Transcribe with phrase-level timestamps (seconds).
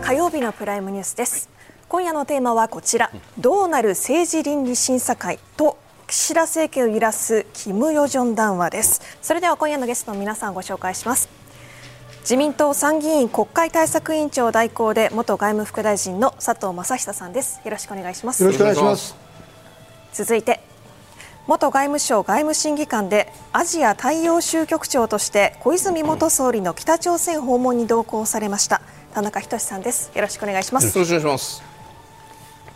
[0.00, 1.48] 2月20日火曜日のプライムニュースです。
[1.88, 3.10] 今夜のテーマはこちら。
[3.38, 9.02] どうなる政治倫理審査会と岸田政権を揺らすキム・ヨジョン談話です。
[9.22, 11.28] それでは今夜のゲストの皆さんご紹介します。
[12.20, 17.60] 自民党参議院国会対策委員長代行で元外務副大臣の佐藤正久さんです。
[17.64, 18.42] よろしくお願いします。
[18.42, 19.16] よろしくお願いします。
[20.12, 20.60] 続いて
[21.46, 28.82] 元外務省外務審議官でアジア太陽州局長として小泉元総理の北朝鮮訪問に同行されました
[29.14, 30.10] 田中仁さんです。
[30.14, 30.96] よろしくお願いします。
[30.96, 31.62] よろしくお願いします。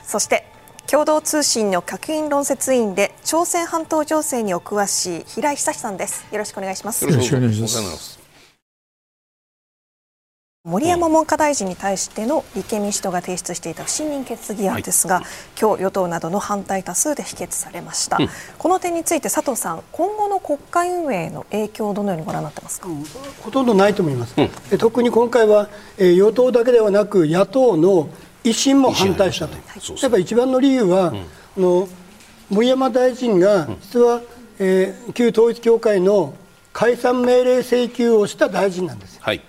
[0.03, 0.47] そして
[0.87, 6.27] 共同通信の客員論説委員で朝鮮半島情勢にお詳しい平井久さんです。
[6.31, 7.05] よろしくお願いします。
[7.05, 8.24] よろしくお願いします
[10.67, 15.25] 森山文科大臣に対しての立憲民主党が提出していた不信任決議案ですが、はい、
[15.61, 23.05] 今日与党などの反対多数で否決されました、うん、この点について佐藤さん今後の国会運営の影響をどのようにご覧になってますか、うん、
[23.43, 28.09] ほとんどないと思います、うん、特に今回は、えー、与党だけではなく野党の
[28.43, 29.57] 維新も反対したと、
[30.01, 31.15] やっぱり一番の理由は、
[31.57, 31.89] あの
[32.49, 34.23] 森山大臣が実は、
[34.59, 36.35] えー、旧統一教会の
[36.73, 39.21] 解散命令請求をした大臣なんですよ。
[39.25, 39.43] はい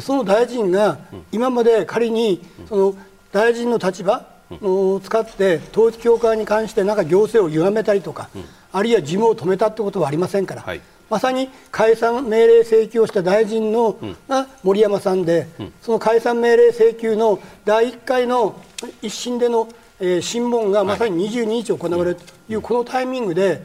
[0.00, 0.98] その大臣が
[1.32, 2.94] 今まで仮にその
[3.32, 4.26] 大臣の立場
[4.60, 8.28] を使って統一教会に関してなんか行政を歪めたりとか、
[8.72, 15.46] あるいは事務を止めたってことはありませんから、はい、まさに解散命令請求をした大臣の、が森山さんで、
[15.82, 18.60] その解散命令請求の第1回の
[19.02, 19.68] 一審での、
[20.00, 23.62] えー、審問がまさに22日行われるというこのタイミングで、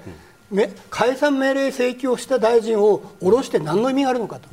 [0.89, 4.49] 解散命令請求をした大臣を下ろして何の意味があるのかと。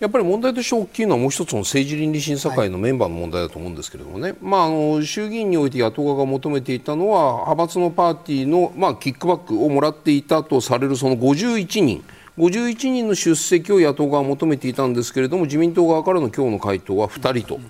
[0.00, 12.02] やっぱり問題として大きいのはもう一つの政治倫理審査会のメンバーの問題だと思うんですけれどもね、はい、まあ、あの衆議院において野党側が求めていたのは派閥のパーティーの、まあ、キックバックをもらっていたとされるその51人
[12.38, 17.60] 51人の出席を野党側は求めていたんですけれども自民党側からの今日の回答は2人と。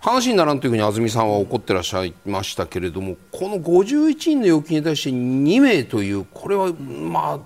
[0.00, 7.40] 話にならんというふうに安住さんは怒ってらっしゃいましたけれどもこの51人の要求に対して2名というこれはまあ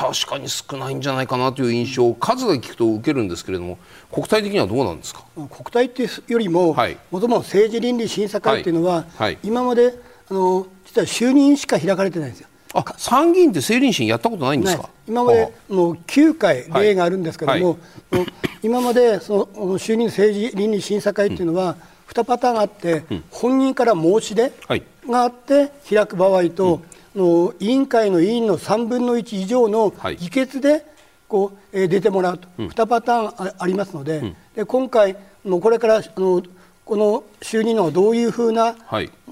[0.00, 3.78] 確かに少ないんじゃないかなという印象を数が聞くと受けるんですけれども
[4.10, 5.24] 国体的にはどうなんですか？
[5.36, 6.74] 国体っていうよりも
[7.10, 9.04] もともと政治倫理審査会っていうのは、はい。
[9.18, 9.94] はい、今まで
[10.30, 12.48] あの実は就任しか開かれてないんですよ。
[12.72, 14.88] あ参議院って政倫審やったことないんですか？
[15.06, 17.78] 今までの9回例があるんですけれども、
[18.10, 18.26] はい、
[18.62, 21.76] 今までその衆議院政治倫理審査会っていうのは、
[22.08, 24.52] 2パターンあって、うん、本人から申し出
[25.06, 26.82] があって開く場合と、うん
[27.14, 30.84] の委員会の委員の3分の1以上の議決で
[31.28, 34.18] こう、え出てもらうと、うん、2パターンありますので。
[34.18, 36.42] うん、で今回のこれからあの
[36.84, 38.76] この就任のどういうふうな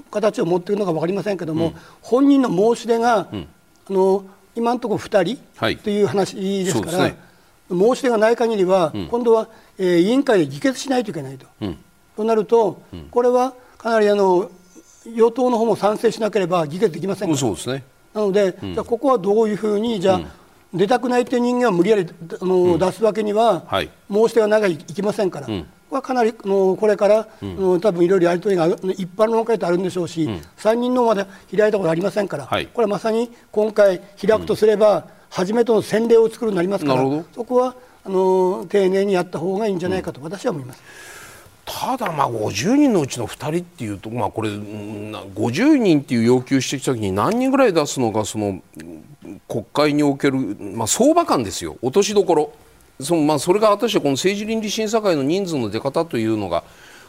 [0.09, 4.25] 形を持っているのか分かりませんけれども、うん、本人の申し出が、あの
[4.55, 7.17] 今のところ2人という話ですから、はいね、
[7.69, 11.47] 申し出がない限りは、今度は、えー、委員会で議決しないといけないと。
[12.15, 14.49] となると、これはかなりあの
[15.15, 17.83] 与党の方も賛成しなければ議決できませんそうですね。
[18.13, 20.27] なので、うん、じゃここはどういうふうにじゃあ、うん、
[20.73, 22.07] 出たくないという人間は無理やり
[22.41, 25.47] あの、うん、出すわけには、はい、申し出が長いいきませんから。
[25.47, 40.81] これはかなりのこれから、うん、多分いろいろやり取りが一般の会とあるんでしょうし、うん、3人のまで開いたことありませんから、はい、これはまさに今回開くとすれば、初めての先例を作るようになりますから、そこはあの丁寧にやった方がいいんじゃないかと私は思います。
[41.69, 48.61] ただまあ50人のうちの2人っていうと、まあ、これ50人っていう要求してきた時に何人ぐらい出すのがその
[49.47, 51.77] 国会における、まあ、相場感ですよ。
[51.81, 52.51] 落としどころ。
[52.99, 56.63] その、まあ、それが果たしてこの政治倫理審査会の人数の出方というのが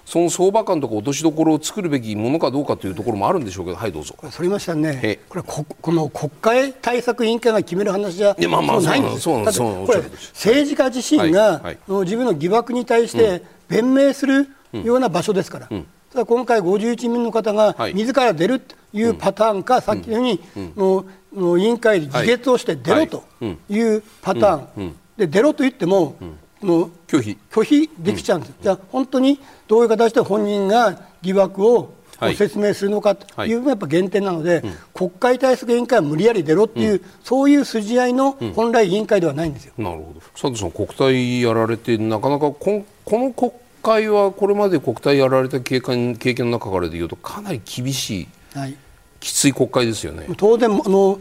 [0.05, 4.17] その相場感とか落としどころを作るべきものかどうかというところもあるんでしょうけど、はい、どうぞ。
[4.31, 9.29] そりましたね、これこ、この国会対策委員会が決める話じゃまあまあないんです。
[9.29, 15.69] よ、これ、政治家自身が、はいはい、自分の疑惑に対して弁明するような場所ですから。
[15.71, 15.87] うん。
[16.13, 23.25] ただ今回51人の方が自ら出るというパターンか、はい、さっきのように、委員会で議決をして出ろと
[23.69, 26.17] いうパターン、で出ろと言っても、
[26.63, 27.39] の拒否。
[27.51, 29.39] 拒否できちゃうんです、じゃあ本当に
[29.69, 31.95] どういう形で本人が疑惑を
[32.37, 33.55] 説明するのかとい。
[33.55, 39.75] うのがやっぱ限定なので、国会対策委員会は無理やり出ろっていう、そういう筋合いの本来委員会ではないんですよ。
[39.79, 40.21] なるほど。
[40.33, 43.51] 佐藤さん国対やられてなかなかここの国
[43.83, 48.77] 会はこれまで国対やられた経験経験の中からでいうとかなり厳しい、はい、
[49.19, 50.29] きつい国会ですよね。
[50.37, 51.19] 当然あの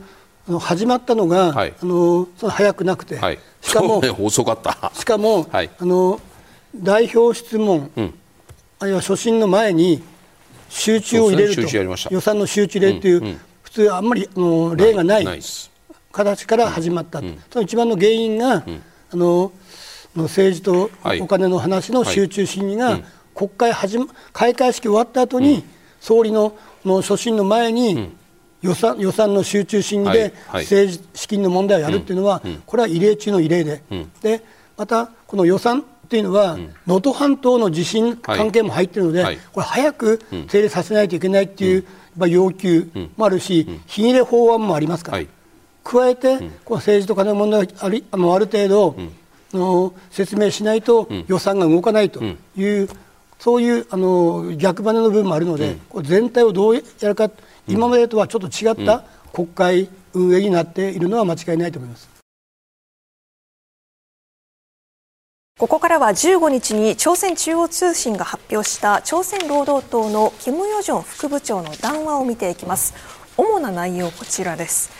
[0.59, 4.91] 始まったのが、はい、あのその早くなくて、はい、しかも、ね、遅かった。
[4.93, 6.21] しかも、はい、あの
[6.75, 8.13] 代表質問、うん、
[8.77, 10.03] あるいは所信の前に
[10.69, 15.25] 集中を入れると、ね、予算の集中入れという、うんうん、普通あんまりあの例がない
[16.11, 18.63] 形から始まった、うん、その一番の原因が、
[19.11, 19.51] あの
[20.15, 20.89] 政治と
[21.21, 22.99] お金の話の集中審議が
[23.35, 25.63] 国会始、ま、開会式終わった後に、
[25.99, 28.11] 総理のの所信の前に、
[28.61, 33.81] 予算予算の集中審議で政治資金の問題をやるっていうのは、これは異例中の異例で、
[34.21, 34.43] で
[34.77, 36.57] またこの予算っていうのは
[36.87, 41.85] 能登、半島の地震関係も入っているので、これ早く成立させないといけないっていう、
[42.27, 45.23] 要求もあるし、日切れ法案もありますから、
[45.83, 48.95] 加えて、この政治と金の問題をあるあのある程度、
[49.53, 52.21] の説明しないと予算が動かないと
[52.55, 52.89] いう、
[53.39, 57.29] そういうあの逆バネの部分もあるので、これ全体をどうやるか、
[57.67, 59.03] 今までとはちょっと違った
[59.33, 62.09] 国会運営になっているのは間違いないと思います。
[65.57, 72.93] ここからは15日に朝鮮中央通信が発表した朝鮮労働党のキム・ヨジョン副部長の談話を見ていきます。
[73.35, 74.91] 主な内容こちらです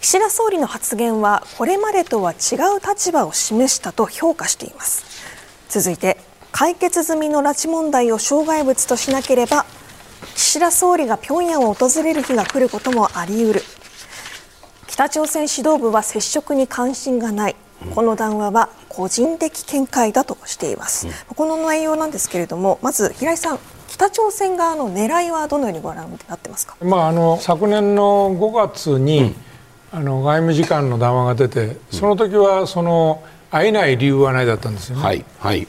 [0.00, 2.38] 岸田総理の発言はこれまでとは違う
[2.80, 5.04] 立場を示したと評価しています。
[5.68, 6.16] 続いて
[6.52, 9.66] 解決済みの拉致問題を障害物としなければ
[10.34, 13.62] 岸田総理が平壌を訪れる日が来ることもあり得る。
[14.86, 17.56] 北朝鮮指導部は接触に関心がない。
[17.94, 23.58] この談話は個人的見解だとしています、うん、この内容なんですけれどもまず平井さん
[23.88, 29.34] 北朝鮮側の狙いはどのようにご覧になってますか、まあ、あの昨年の5月に、うん
[29.92, 35.02] あの外務次官の談話が出て、その時はその会えない理由はないだったんですよね。
[35.02, 35.66] はいはい、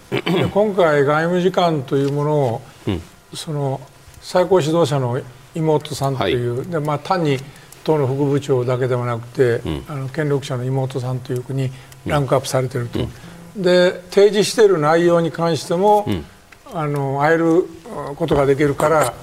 [0.53, 3.01] 今回、外務次官というものを、うん、
[3.33, 3.81] その
[4.21, 5.19] 最高指導者の
[5.56, 7.39] 妹さんという、はい、でまあ、単に
[7.83, 11.71] 党の副部長だけではなくて、うん、あの権力者の妹さんというふうに
[12.06, 16.06] ランクアップされていると、うん、で提示している内容に関しても、
[16.71, 17.65] あの会える
[18.15, 19.13] ことができるから、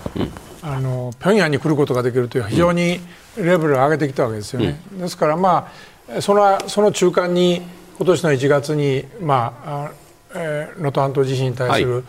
[0.63, 3.01] あの平壌に来ることができるという非常に、
[3.37, 4.81] レベルを上げてきたわけですよね。
[4.93, 5.71] うん、ですからま
[6.17, 7.63] あそのその中間に
[7.97, 9.91] 今年の1月にまあ
[10.35, 12.05] えー、能登半島地震に対する、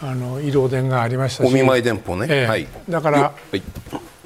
[0.00, 1.46] はい、あの移動電がありましたし。
[1.46, 3.62] お見舞い電報ね、えー、はい、だから、はい、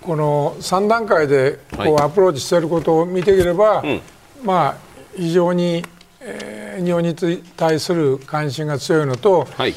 [0.01, 4.01] この3段階でこうアプローチしていることを見ていければ、はい、
[4.43, 4.77] まあ
[5.17, 5.85] 非常に、
[6.21, 7.15] えー、日本に
[7.57, 9.75] 対する関心が強いのと、はい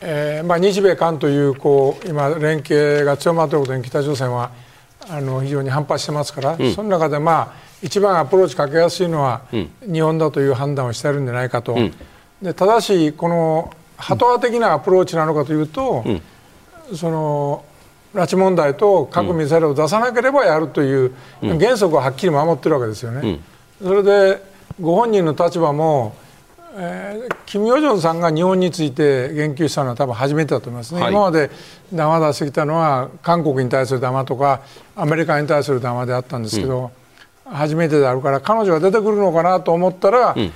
[0.00, 4.50] えーまあ、日米韓というこう今連携が強まっていることに北朝鮮は
[5.08, 9.42] あの非常に反発してますから、うん、その中で、まあ、一番アプローチかけやすいのは、
[9.80, 11.94] 日本だという判断をしているんじゃないかと、うん、
[12.42, 16.04] でただし、このハト派的なアプローチなのかというと、
[16.94, 17.64] その
[18.14, 23.40] 拉致問題と核ミサイルを出さなければやるという原則をはっきり守ってるわけですよね。
[23.82, 24.42] それで
[24.80, 26.14] ご本人の立場も
[26.78, 31.50] えー、キム・ヨジョンさんが日本について言及したのは多分初めてだと思いますね、はい、今まで
[31.92, 34.60] 談話出してきたのは韓国に対する談話とか
[34.94, 36.90] アメリカに対する談話であったんですけど、
[37.46, 40.52] うん、初めてであるから彼女が出てくるのかなと思ったら、うん、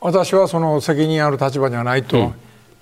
[0.00, 2.34] 私はその責任ある立場にはないと、うん、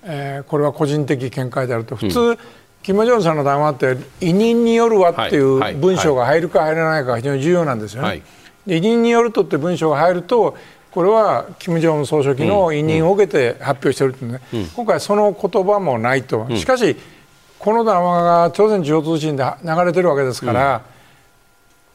[0.03, 1.95] えー、これは個人的見解であると。
[1.95, 2.37] 普通、
[2.83, 8.07] キム・ジョンさんの談話って委任によるわっていう文章が入るか入らないかが非常に重要なんですよね。
[8.09, 8.21] はい、
[8.67, 10.57] 委任によるとって文章が入ると
[10.95, 16.95] これは金正恩総書記の委任を受けて発表しているというね、うん、今回その言葉もないと、しかし
[17.59, 20.81] この談話が朝鮮中央通信で流れてるわけですから、うん、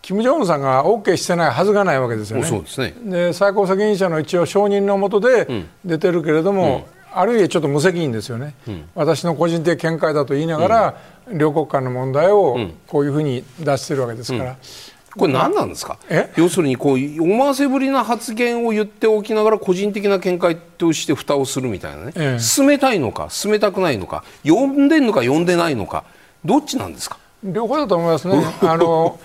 [0.03, 2.61] 金正恩さんが OK してないはずがないわけですよね。
[2.61, 2.95] ですね。
[3.03, 5.49] で最高責任者の一応承認のもとで
[5.83, 8.55] 出てるけれども、うん、ある意味ちょっと無責任ですよね、
[8.95, 10.95] 私の個人的見解だと言いながら、
[11.33, 14.57] 両国間の問題をこういうふうに出してるわけですから。
[15.17, 15.99] これ何なんですか？
[16.37, 26.05] 要するにこう思わせぶりな発言を言っておきながら個人的な見解として蓋をするみたいなね、ええ、進めたいのか進めたくないのか呼んでんのか呼んでないのか
[26.45, 27.19] どっちなんですか？
[27.43, 28.45] 両方だと思いますね。
[28.62, 29.19] あの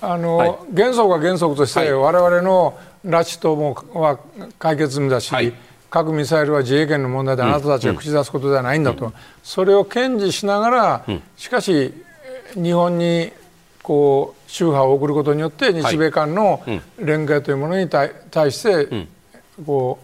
[0.00, 4.18] あの、はい、原則は原則として、われわれの拉致ともは
[4.58, 5.52] 解決済みだし、はい、
[5.90, 11.92] 核ミサイルは自衛権の問題であなたたちが口出すことではないんだと、うん、それを堅持しながら、うん、しかし
[12.54, 13.32] 日本に
[13.82, 16.62] こう宗派を送ることによって日米間の
[16.98, 18.10] 連携というものに対
[18.50, 19.06] して
[19.64, 19.98] こ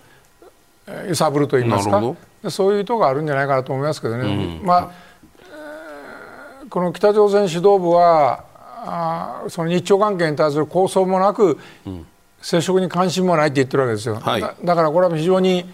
[0.86, 2.02] う揺さぶるといいますか。
[2.50, 8.44] そういうとこがあるんじゃないかなと思いますけどね、うん、まあ、この北朝鮮指導部は
[8.84, 12.06] あその日朝関係に対する構想もなく、うん、
[12.42, 15.64] 接触に関心もないって言ってるわけですよ、はい、だだからこれは非常に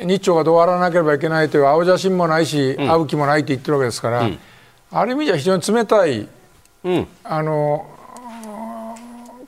[0.00, 4.30] 日朝がどうあらなければいけないという青写真もないし、うん、会う気もないって言ってるわけですから、
[4.90, 6.26] ある意味では非常に冷たい
[6.84, 7.86] うん、あの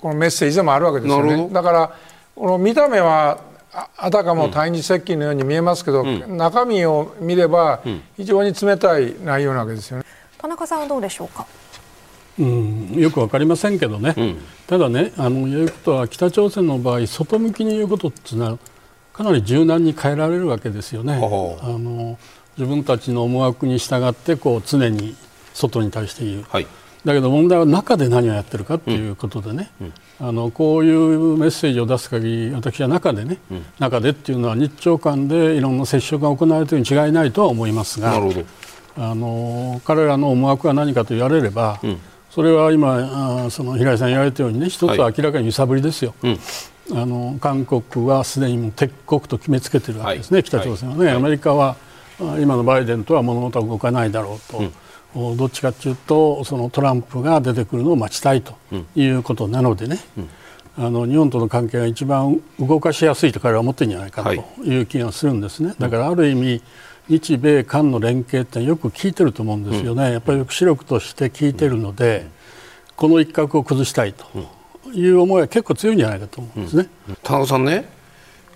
[0.01, 1.49] このメッセージでもあるわけですよね。
[1.53, 1.95] だから
[2.35, 3.39] この見た目は
[3.97, 7.81] あたかも対日接近のように見えますけど、うん、中身を見れば
[8.17, 10.05] 非常に冷たい内容なわけですよね。
[10.39, 11.47] 田中さんはどうでしょうか？
[12.39, 18.59] うん、よく分かりませんけどね、うん、ただねあの言うことは北朝鮮の場合外向きに言うことっていうのは
[19.13, 21.17] かなり柔軟に変えられるわけですよね。
[21.17, 22.19] あの
[22.57, 25.15] 自分たちの思惑に従ってこう常に
[25.53, 26.67] 外に対して言う、はい、
[27.05, 29.93] だけど問題は中で何をやってるかということでね、うん。
[30.21, 38.17] あのこういうメッセージを出す限り私は中でね、うん、中でっていうのは日朝間でいろんな接触が行われているに違いないとは思いますが
[38.97, 46.15] あの彼らの思惑は何かと言われれば、うん、それは今あその平井さん言われたようにね一つは明らかに揺さぶりですよ。
[46.21, 46.39] はい。
[46.93, 51.77] あの韓国はすでにもう敵国と決めつけてるわけですね、はい、北朝鮮はね、はい、アメリカは
[52.41, 54.73] 今のバイデンとは物事は動かないだろうと、うん、
[55.15, 58.55] どっちかというとそのトランプが出てくるのを待ちたいと
[58.95, 65.75] いうことなのでね、うん、あの日本との関係が一番動かしやすいと彼は思ってるんじゃないかという気がするんですね。
[65.79, 66.63] だからある意味
[67.09, 72.29] 日米韓の連携ってよく効いてると思うんですよね、やっぱり抑止力として効いてるので、
[72.95, 74.27] この一角を崩したいと
[74.93, 76.89] いう思いは結構強いんじゃないかと思うんですね。
[77.25, 77.89] 田中さんね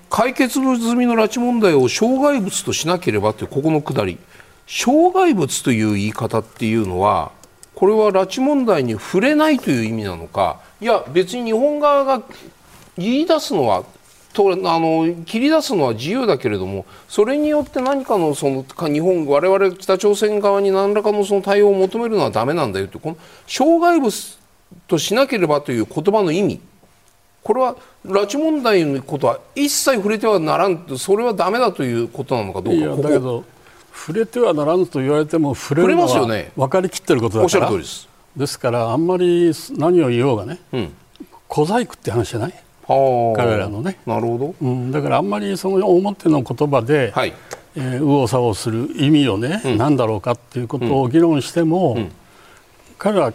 [0.08, 4.18] 解決済みの拉致問題を障害物としなければというここのくだり
[4.66, 7.32] 障害物という言い方っていうのは
[7.74, 12.22] これは拉致問題に触れないという意味なのかいや別に日本側が
[12.96, 13.84] 言い出すのは
[14.32, 23.16] とあの切り出すのは自由だけれどもそれによって何かのその日本我々北朝鮮側に何らかのその対応を求めるのはだめなんだよとこの
[23.46, 24.38] 障害物
[24.88, 26.60] としなければという言葉の意味。
[27.44, 33.02] これは拉致問題のことは一切触れてはならんそれはだめだということなのかどうか。
[33.02, 33.44] だけど
[33.94, 38.08] 触れてはならんと言われても触れるのは分かりきってることだから、ね、です。
[38.36, 40.92] ですからあんまり何を言おうがね、うん、
[41.48, 42.54] 小細工って話じゃない？
[42.86, 43.98] 彼らのね。
[44.04, 47.32] なるほど、うん、だからあんまりその表の言葉で、はい。
[47.76, 52.12] えー、右往左往する意味をね、うん、何だろうかっていうことを議論しても、うん、
[52.98, 53.32] 彼ら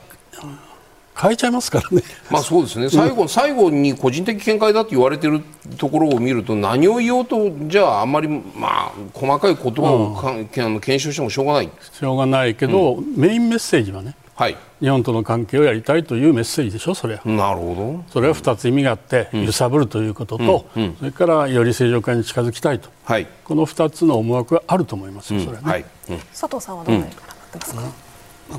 [1.21, 2.03] 変えちゃいますからね。
[2.31, 2.89] まあそうですね。
[2.89, 5.41] 最後、うん、最後に個人的見解だって言われてる
[5.77, 11.69] ところを見ると何を言おうとじゃああんまりまあ細かい言葉をか、うん、検証してもしょうがない。
[11.91, 14.15] しょうがないけど、うん、メインメッセージはね。
[14.35, 17.21] はい、日本との関係をやりたいというメッセージでしょ、それは。
[17.25, 18.03] なるほど。
[18.09, 20.65] それは2つ意味があって、揺さぶるということと、
[20.99, 25.85] それからより正常化に近づきたいと、はい、この2つの思惑があると思いますよ、それはね、はい、
[26.31, 28.08] 佐藤さんはどのように考えてますか？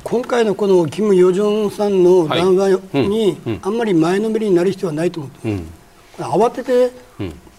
[0.05, 5.67] 今回のこのキム・ヨジョンさんの談話にあんまり前のめりになる必要はないと思う、うん、
[6.19, 6.93] 慌てて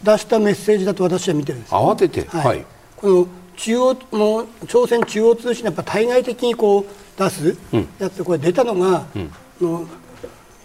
[0.03, 6.85] 出したメッセージだと私は見てるんです、ね、慌てて、はい、この中央の朝鮮中央通信やっぱ対外的にこう
[7.21, 7.57] 出す
[7.99, 9.87] やつ、これ出たのが、うん、の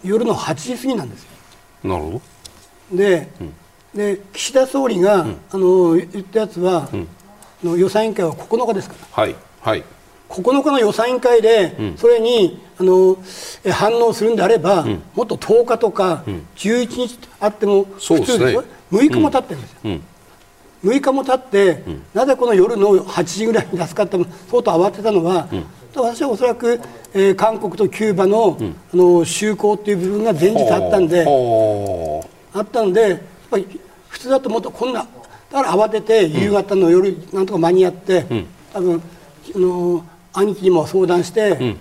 [0.04, 1.30] 夜の8時過ぎなんですよ。
[1.84, 2.10] なるほ
[2.92, 2.96] ど。
[2.96, 3.28] で,、
[3.92, 6.88] で岸田総理が、あの言ったやつは、
[7.62, 9.22] の予算委員会は9日ですから。
[9.24, 9.34] はい。
[9.60, 9.84] はい
[10.28, 13.16] 9日の予算委員会で、それにあの
[13.72, 16.24] 反応するんであれば、もっと10日とか
[16.56, 19.78] 11日あっても普通ですよ、ね、6日も経ってるんですよ。
[19.84, 20.02] うん。
[20.84, 21.82] 6日も経って、
[22.14, 24.18] なぜこの夜の8時ぐらいに出すかって
[24.48, 25.48] 相当慌てたのは、
[25.94, 26.80] 私はおそらく、
[27.14, 31.24] えー、韓国とキューバの,、あの就航っていう部分が前日あったんで、
[32.52, 35.06] あったんでやっぱり普通だともっとこんな
[35.52, 38.24] だから慌てて夕方の夜なんとか間に合って、
[38.72, 39.02] 多分
[39.54, 40.04] あの
[40.36, 41.76] 兄貴にも相談して、うん、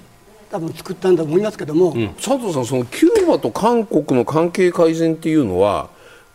[0.50, 5.90] 多分作ったんだと思いますけども、うん、佐藤さんそのキューバと韓国の関係改善っていうのは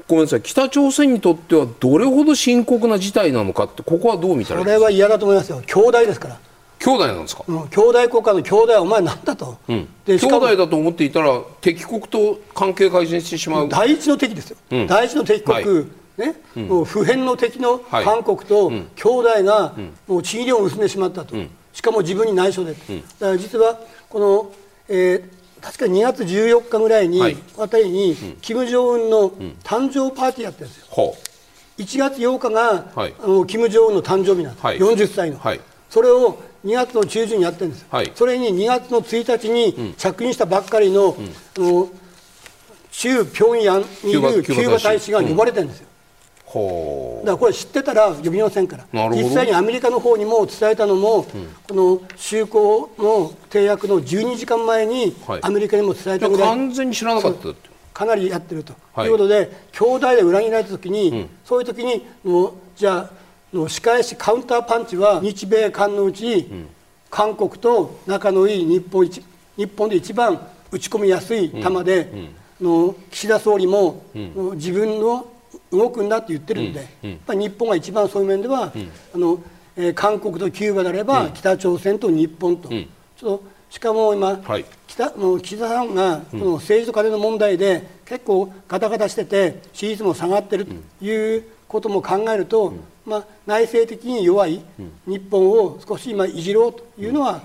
[0.07, 5.63] ごめんなさい北朝鮮にとってはどれほど深刻な事態なのかってここはどう見たらいいそれは嫌だと思いますよ。
[5.67, 6.39] 兄弟ですから。
[6.81, 13.69] 兄弟なんですか、うん、兄弟国家の兄弟はお前なんだと、うん、で兄弟だと思っていたら敵国と関係改善してしまう。
[13.69, 15.65] 第一の敵ですよ、うん、第一の敵国、はい。
[16.17, 16.35] ね、
[16.69, 19.75] もう普遍の敵の韓国と兄弟が
[20.07, 21.35] もう地位を結んでしまったと、
[21.73, 24.53] しかも自分に内緒で、うん、だから実はこの、
[24.89, 29.31] えー、確か2月14日ぐらいに、はい、あたりに、うん、金正恩の
[29.63, 30.87] 誕生パーティーやってるんですよ、
[31.79, 31.81] う。
[31.81, 41.17] ん、1月8日が、はい、あの金正恩の誕生日なんです、はい、40歳の、はい、それを2月の中旬にやってるんです、はい、それに2月の1日に着任したばっかりの,、
[41.57, 41.89] あの
[42.91, 45.11] 中平壌にいるキューバ大使。
[45.13, 45.89] が呼ばれてるんですよ、
[46.53, 49.11] だからこれ知ってたら呼びませんから。
[49.11, 51.25] 実際にアメリカの方にも伝えたのも、うん、
[51.69, 57.49] この就航の締約の12時間前にアメリカにも伝えたぐらい、完全に知らなかった。
[57.93, 66.69] かなりやってると、はい、いうことで兄弟で裏切られた時に、うん、そういう時にもうじゃあの仕返しカウンターパンチは日米韓のうち、うん、
[67.11, 70.41] 韓国と仲のいい日本日本で一番
[70.71, 72.31] 打ち込みやすい球で、
[72.61, 74.05] の岸田総理も、
[74.55, 75.30] 自分の
[75.73, 79.39] 動くんだって言ってるんで、うんうん、やっぱり日本が一番そういう面では、うん、あの
[79.77, 90.75] えー、韓国とキューバであれば、北朝鮮と日本と、ちょっとしかも今、はい、北の岸田さんがこの政治と金の問題で結構ガタガタしてて支持率も下がってると
[91.05, 92.75] いうことも考えると、
[93.07, 94.61] まあ、内政的に弱い
[95.07, 97.43] 日本を少し今いじろうというのは、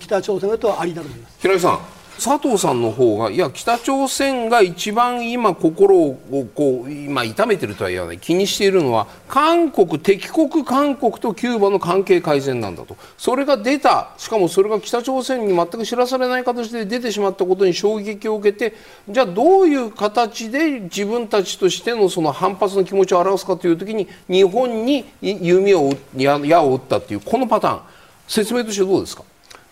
[0.00, 1.36] 北朝鮮だとありだと思います。
[1.40, 6.18] 平井さん佐藤さんの方がいや北朝鮮が一番今心を
[6.54, 8.18] こう今痛めてるとは言わない。
[8.18, 12.96] 気にしているのは韓国敵国韓国とキューバの関係改善なんだと。
[13.16, 18.76] それが出たしかもそれが北朝鮮に全く知らされない形で出てしまったことに衝撃を受けて
[19.08, 27.80] じゃあどういう形で自分たちとしてのその反発の気持ちを表すかという時に日本に弓を矢を打ったというこのパターン。
[28.26, 29.22] 説明としてどうですか？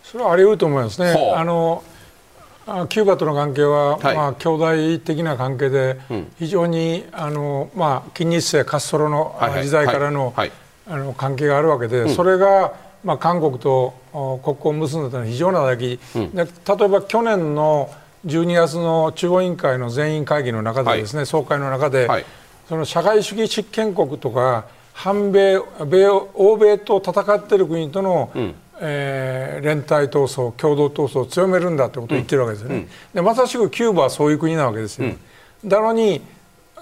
[0.03, 1.13] それはあり得ると思いますね。
[1.13, 1.83] はあ、あの
[2.67, 6.01] キューバとの関係は、はい、まあ、兄弟的な関係で、
[6.37, 10.35] 非常に、うん、あのまあ、近日世カストロの時代からの,、
[10.89, 13.95] あの関係があるわけで、うん、それが、まあ、韓国と
[14.43, 17.89] 国交を結んだというのは非常な打撃、うん、で例えば去年の
[18.27, 22.25] 12月の中央委員会の全員会議の中でですね、はい、総会の中で、はい、
[22.69, 36.21] その社会主義実権国とか反米米欧米と戦っている国との、うんえー、連帯闘争共同闘争を強めるんだということを言ってるわけですよね、うん、でまさしくキューバはそういう国なわけですよ、うん、だのに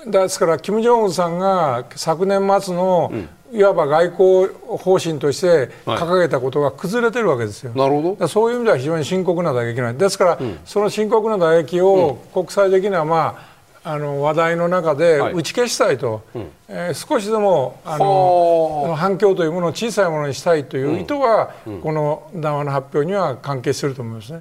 [0.07, 3.11] ですから金正恩さんが昨年末の、
[3.53, 8.29] いわば外交方針として掲げたことが崩れてるわけですよ、なるほど。
[8.29, 10.19] そういう意味では非常に深刻な打撃なんです。
[10.19, 13.54] から、うん、その深刻な打撃を国際的な、まあ、
[13.87, 24.41] あの話題の中で打ち消したいと、はい、えー、少しでもあの反響というものを小さいものにしたいという意図が、うん、この談話の発表には関係すると思いますね。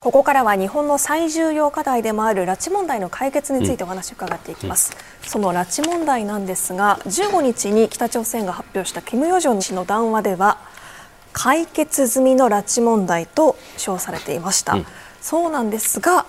[0.00, 4.92] ここからは日本の最重要課題でもある拉致問題の解決についてお話を伺っていきます、
[5.24, 10.58] うん、その拉致問題なんですが15日に北朝鮮が発表した金与正氏の談話では
[11.32, 14.86] 解決済みの拉致問題と称されていました、うん、
[15.20, 16.26] そうなんですが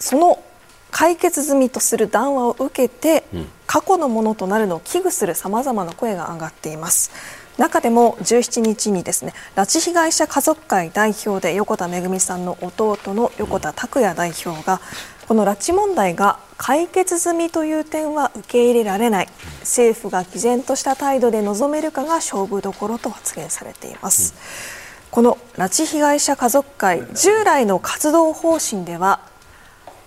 [0.00, 0.42] その
[0.90, 7.12] 解決済みとする談話を受けて、うん、過去のものとなるのを危惧するさまざまな声が上がっています。
[7.58, 14.80] 中でも17日にですね拉致被害者家族会代表で横田めぐみさんの弟の横田拓也代表が
[15.28, 19.28] この拉致問題が解決済みという点は受け入れられない。
[19.60, 29.29] 政府が毅然とした態度で臨めるかが勝負どころと発言されています、うん、この拉致被害者家族会従来の活動方針では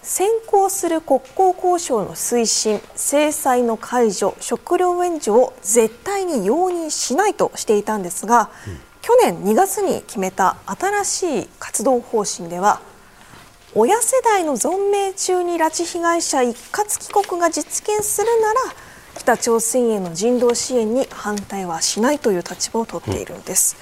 [0.03, 12.81] 先行する国交交渉の推進制裁の解除食料援助を絶対に容認しないとしていたんですが、うん、去年2月に決めた新しい活動方針では
[13.75, 18.59] 親世代の存命中に拉致被害者一括帰国が実現するなら
[19.17, 23.77] 北朝鮮への人道支援に反対はしないという立場を取っているんです。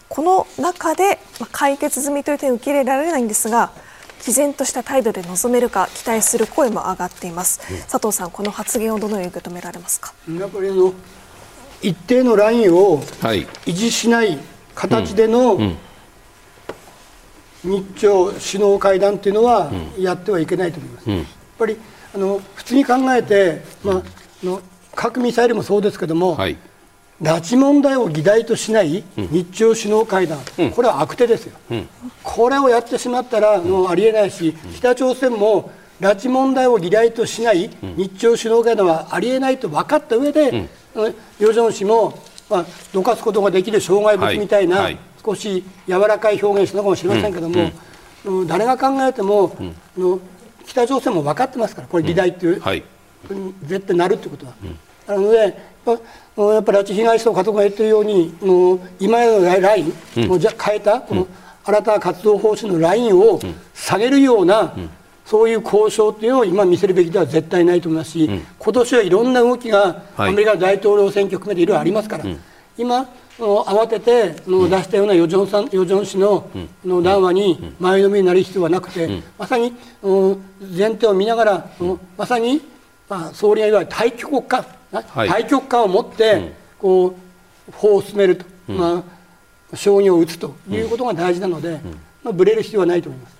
[0.00, 1.18] うん、この中で
[1.52, 3.72] 解決済みという点を受け入れられないんですが
[4.24, 10.14] 毅然とした態度で臨めるか期待する声も上がっています、うん、佐藤さんこの発言をどのように受け止められますか？
[10.28, 10.92] やっぱりあの
[11.82, 14.38] 一定のラインを維持しない
[14.74, 15.58] 形での
[17.62, 21.10] 日朝首脳会談というのはやってはいけないと思います。
[21.10, 21.24] やっ
[21.58, 21.76] ぱり
[22.14, 24.02] あの普通に考えて、まあ、
[24.44, 24.60] の
[24.94, 26.56] 核ミサイルもそうですけども、はい
[27.22, 31.88] 拉致問題を議題としない日朝首脳会談、うん、これは悪手ですよ、うん、
[32.22, 42.18] これをやってしまったらもうありえないし、北朝鮮も拉致問題を議題としない日朝首脳会談はありえないと分かった上で、うん、ヨジョン氏も、
[42.50, 47.72] まあ、どかすことができる障害物みたいな、はいはい、少し柔らかい表現したのかもしれませんけども、
[48.46, 49.56] 誰が考えても、
[49.96, 50.20] の
[50.66, 52.82] 北朝鮮も分かってますから、これ、議題っていう、はい、
[53.62, 54.52] 絶対なるってことは。
[55.06, 55.56] なので
[56.36, 58.34] やっぱり拉致被害者の方が言ってるように
[59.00, 61.26] 今までのライン、うん、もうじゃ変えたこの
[61.64, 63.40] 新たな活動方針のラインを
[63.74, 64.90] 下げるような、うん、
[65.24, 72.24] そういう交渉というのを今見せるべきでは絶対ないと思いますし、うん、今年はいろんな動きがアメリカ大統領選挙含めていろいろありますから、
[72.76, 76.48] 今慌てての出したようなヨジョンさんヨジョン氏の
[76.84, 79.72] の談話に前のめりになる必要はなくて、まさに
[80.76, 81.70] 前提を見ながら、
[82.16, 82.60] まさに、
[83.08, 87.16] まあ、総理が言われる対極国家はい、対極感を持って、こ
[87.68, 89.04] う法を進めると、ま
[89.72, 91.80] あ、承認を打つということが大事なので、
[92.22, 93.36] まあ、ぶれる必要はないと思います。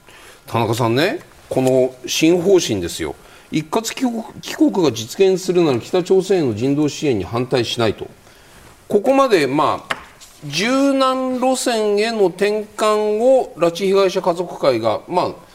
[0.47, 3.15] 田中さんね、この新方針ですよ、
[3.51, 8.09] 一括帰国帰国が実現するなら北朝鮮への人道支援に反対しないと、
[8.89, 9.97] ここまで、まあ、
[10.45, 15.46] 柔軟路線への転換を拉致被害者家族会が、まあ、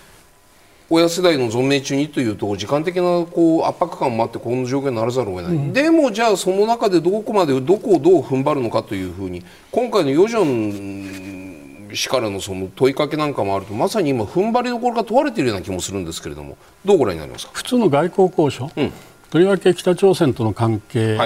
[0.92, 17.54] 親世代の存命中にというと時間的なこう圧迫感もあってこの状況にならざるを得ない、うん、でもじゃあその中でどこまでどこをどう踏ん張るのかというふうに今回のヨジョン氏からのその問いかけなんかもあるとまさに今踏ん張りどころが問われているような気もするんですけれどもどうご覧になりますか？
[17.54, 18.92] 普通の外交交渉、うん。
[19.30, 21.18] とりわけ北朝鮮との関係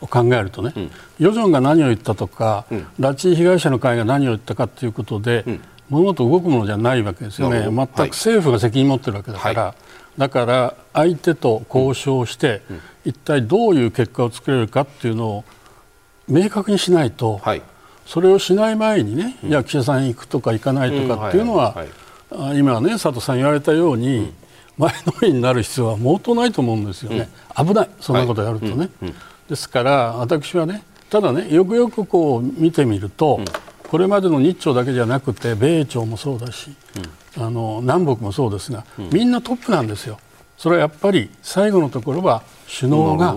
[0.00, 0.72] を考えるとね、
[1.18, 2.64] ヨジョンが何を言ったとか、
[2.98, 5.44] 拉致被害者の会が何を言ったかということで、
[5.90, 9.74] 物事動くものじゃないわけですよね、全く政府が責任を持ってるわけだから、
[10.16, 12.62] だから相手と交渉して、
[13.04, 15.44] 一体どういう結果を作れるかっていうのを
[16.28, 17.40] 明確にしないと、
[18.06, 21.76] それをしない前にね、いや岸田さん行くとか行かないとかっていうのは、
[22.54, 24.32] 今ね佐藤さん言われたように、
[24.78, 27.90] 前のめりになる必要は毛頭ないと思うんですよね、危ない。
[28.00, 28.88] そんなことやるとね、
[29.48, 33.40] ですから私はねただねよくよくこう見てみると、
[33.92, 36.74] これまでの日朝だけじゃなくて米朝もそうだし、
[37.36, 40.18] あの南北もそうですが、みんなトップなんですよ。
[40.56, 42.42] それはやっぱり最後のところは
[42.74, 43.36] 首脳が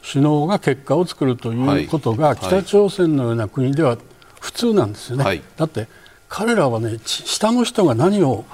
[0.00, 0.46] 首脳。
[0.46, 3.98] が結果を作るということが、北朝鮮のような国では
[4.40, 5.24] 普通なんですよね。
[5.24, 5.88] はい、だって
[6.28, 8.44] 彼らはね下の人が何を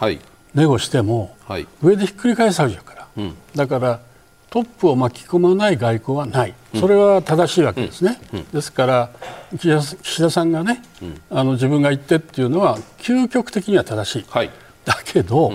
[0.55, 1.37] ネゴしても、
[1.83, 4.01] 上でひっくり返されちゃうから、うん、だから
[4.51, 8.39] トップを巻き込まない外交はない、それは正しいわけですね、うん。
[8.41, 9.11] うん、ですから
[9.59, 10.83] 岸田さんがね、
[11.31, 14.51] あの自分が言ってっていうのは究極的には正しい、はい、
[14.85, 15.53] だけど、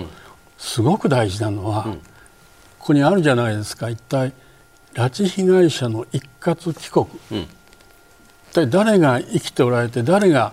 [0.58, 1.84] すごく大事なのは、
[2.78, 3.88] ここにあるじゃないですか。
[3.88, 4.32] 一体
[4.94, 7.06] 拉致被害者の一括帰国、
[8.50, 10.52] 一体誰が生きておられて誰が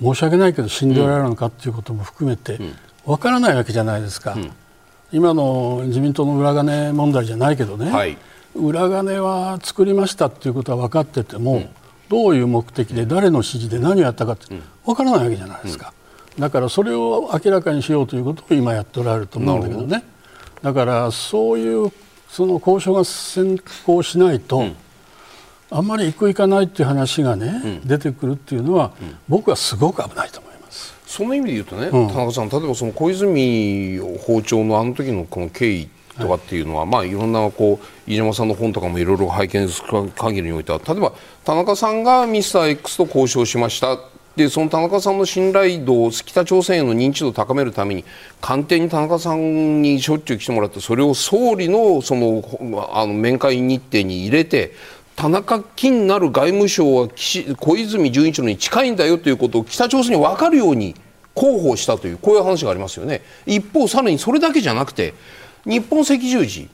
[0.00, 2.58] 申し訳ないけど死んでおられるのかということも含めて
[3.04, 4.52] わからないわけじゃないですか、うん、
[5.12, 8.16] 今の自民党の裏金問題じゃないけどね、はい、
[8.54, 11.68] 裏金は作りましたということは分かってても、うん、
[12.08, 14.46] どういう目的で誰の指示で何をやったかって
[14.84, 15.92] 分からないわけじゃないですか、
[16.36, 20.04] うん、だからそれを明らかにしようということを今やっておられると思うんだけどね。
[20.62, 21.92] だからそういう
[22.28, 24.64] その交渉が先行しないと、
[25.70, 28.92] あんまり行く行かないっていう話がね、出てくるっていうのは、
[29.28, 30.51] 僕はすごく危ないと思います。
[31.12, 35.86] その意味で言うとね、うん、田中さん、例えばその小泉訪朝のあの時のこの経緯
[36.18, 41.12] とかっていうのは、はい、まあいろんなこう飯島さんの本とかもいろいろ拝見する限りにおいては例えば
[41.44, 43.98] 田中さんがミスター X と交渉しました。
[44.36, 48.02] でその田中さんの信頼度を北朝鮮への認知度を高めるために
[48.40, 52.42] 官邸に田中さんにしょっちゅう来てもらってそれを総理のその
[52.94, 54.72] あの面会日程に入れて
[55.16, 60.94] 田中金なる外務省は小泉純一郎に近いんだよということを北朝鮮に分かるように
[61.34, 63.22] 広報したというこういう話がありますよね。
[63.46, 65.14] 一方さらにそれだけじゃなくて
[65.64, 66.68] 日本赤十字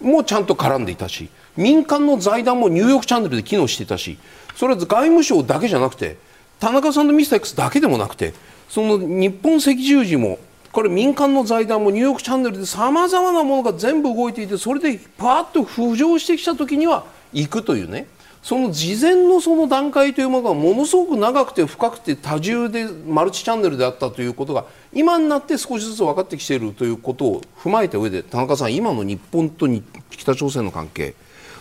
[0.00, 4.18] もちゃんと絡んでいたし民間の財団もニューヨークチャンネルで機能していたし
[4.56, 6.16] それは外務省だけじゃなくて
[6.58, 8.34] 田中さんのミスター X だけでもなくて
[8.68, 10.38] その日本赤十字も
[10.72, 18.06] これ民間の財団もニューヨークチャンネルでさまざまなものが全部動いていてそれでパーッと浮上してきた時には行くというね。
[18.42, 24.64] その事前のその段階というものがものすごく長くて深くて多重でマルチチャンネルであったということが
[24.94, 29.68] 今になって少しずつ分かってきているということを踏まえた上で田中さん今の日本と
[30.08, 31.14] 北朝鮮の関係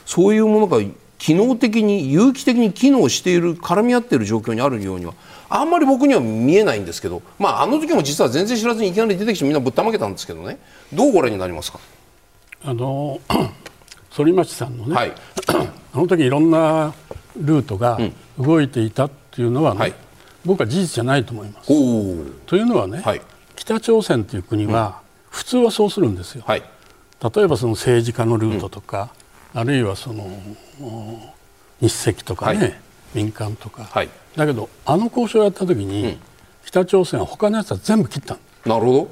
[0.06, 0.78] そういうものが
[1.18, 5.16] 機能的に有機的に機能している絡み合っている状況にあるようには
[5.50, 10.60] あんまり僕には見えないんですけど、まあ、あの時も実は全然知らずにいきなり出てきてみんなぶったまけたんですけどね。
[10.94, 11.80] どうご覧になりますか？
[12.64, 13.20] あの
[14.12, 15.14] 反町さんのね、はい、
[15.94, 16.94] あの時いろんな
[17.38, 18.00] ルートが
[18.38, 19.94] 動いていたっていうのはね、はい、
[20.46, 21.68] 僕は事実じゃないと思います。
[22.46, 23.22] というのはね、はい、
[23.56, 26.46] 北朝鮮という国は普通はそうするんですよ。
[26.48, 26.62] 例
[27.44, 29.10] えばその政治家のルートとか、
[29.54, 30.30] うん、あるいはその
[31.82, 32.82] 日赤とかね、
[33.14, 33.90] 民間とか、
[34.36, 36.18] だけどあの交渉をやった時に、うん、
[36.66, 39.10] 北朝鮮は他のやつは全部切ったなるほど。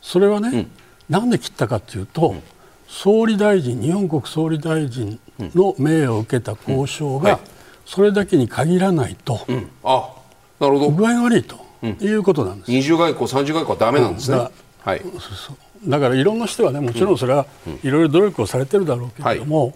[0.00, 0.70] それはね、うん、
[1.08, 2.42] なんで切ったかというと、うん
[2.88, 7.38] 総理大臣日本国総理大臣の命を受けた交渉が
[7.84, 10.10] それだけに限らないと、うん、あ
[10.58, 10.90] なるほど。
[10.90, 11.56] 具合が悪いと
[12.00, 14.38] いうことなんです、二重外交三重外交はだめなんですね、
[14.80, 15.88] はい、そうそう。
[15.88, 17.46] だからいろんな人はねもちろんそれは
[17.84, 19.74] いろいろ努力をされてるだろうけれども、はい、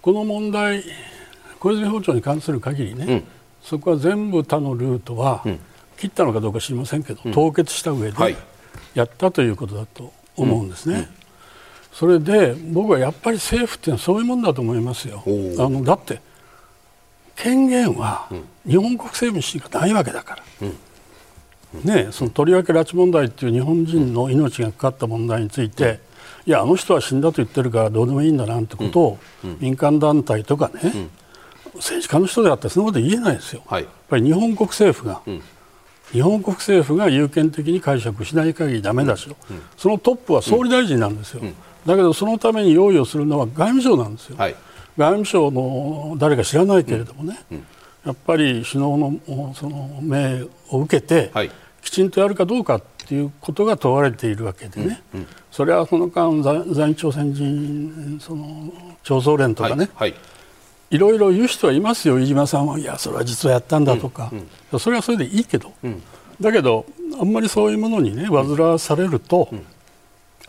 [0.00, 0.82] この問題
[1.58, 3.24] 小泉包丁に関する限りね、うん、
[3.60, 5.44] そこは全部他のルートは、
[5.98, 8.36] 切ったのかどうか知りませんけど、凍結した上で
[8.94, 11.10] やったということだと思うんですね。
[11.92, 15.22] それで僕はやっぱり政府っていうのはそういうもんだと思いますよ。
[15.26, 16.20] あのだって
[17.36, 18.28] 権限は
[18.66, 20.42] 日本国政府にしかないわけだから。
[20.62, 20.76] うん。
[21.84, 26.00] ね、そのとりわけ拉致問題っていう日本人の命がかかった問題について、
[26.44, 29.18] いやあの人は死んだと言ってるからどうでもいいんだなんてことを、
[29.60, 31.08] 民間団体とかね、
[31.74, 35.22] 政治家の人であってそのこと言えないですよ、はい、やっぱり日本国政府が、
[36.10, 39.28] 日本国政府が有権的に解釈しない限りだめだし、
[39.76, 41.42] そのトップは総理大臣なんですよ。
[41.86, 44.54] だけどそのために用意をするのは外務省なんですよ、はい、
[44.96, 47.56] 外務省の誰か知らないけれどもね、うん。
[47.58, 47.64] うん、
[48.06, 51.50] やっぱり首脳のその命を受けて、はい、
[51.82, 60.20] きちんとやるかどうかっていうことが問われているわけでね、うんうん、それはその間在在日朝鮮人その朝総連とかね、はい、はい。
[60.90, 64.32] いろいろ言う人はいますよ、飯島さんは、いや、それは実はやったんだとか、
[64.76, 66.02] それはそれでいいけど、うん、
[66.40, 66.84] だけど、
[67.20, 69.48] あんまりそういうものにね、煩わされると、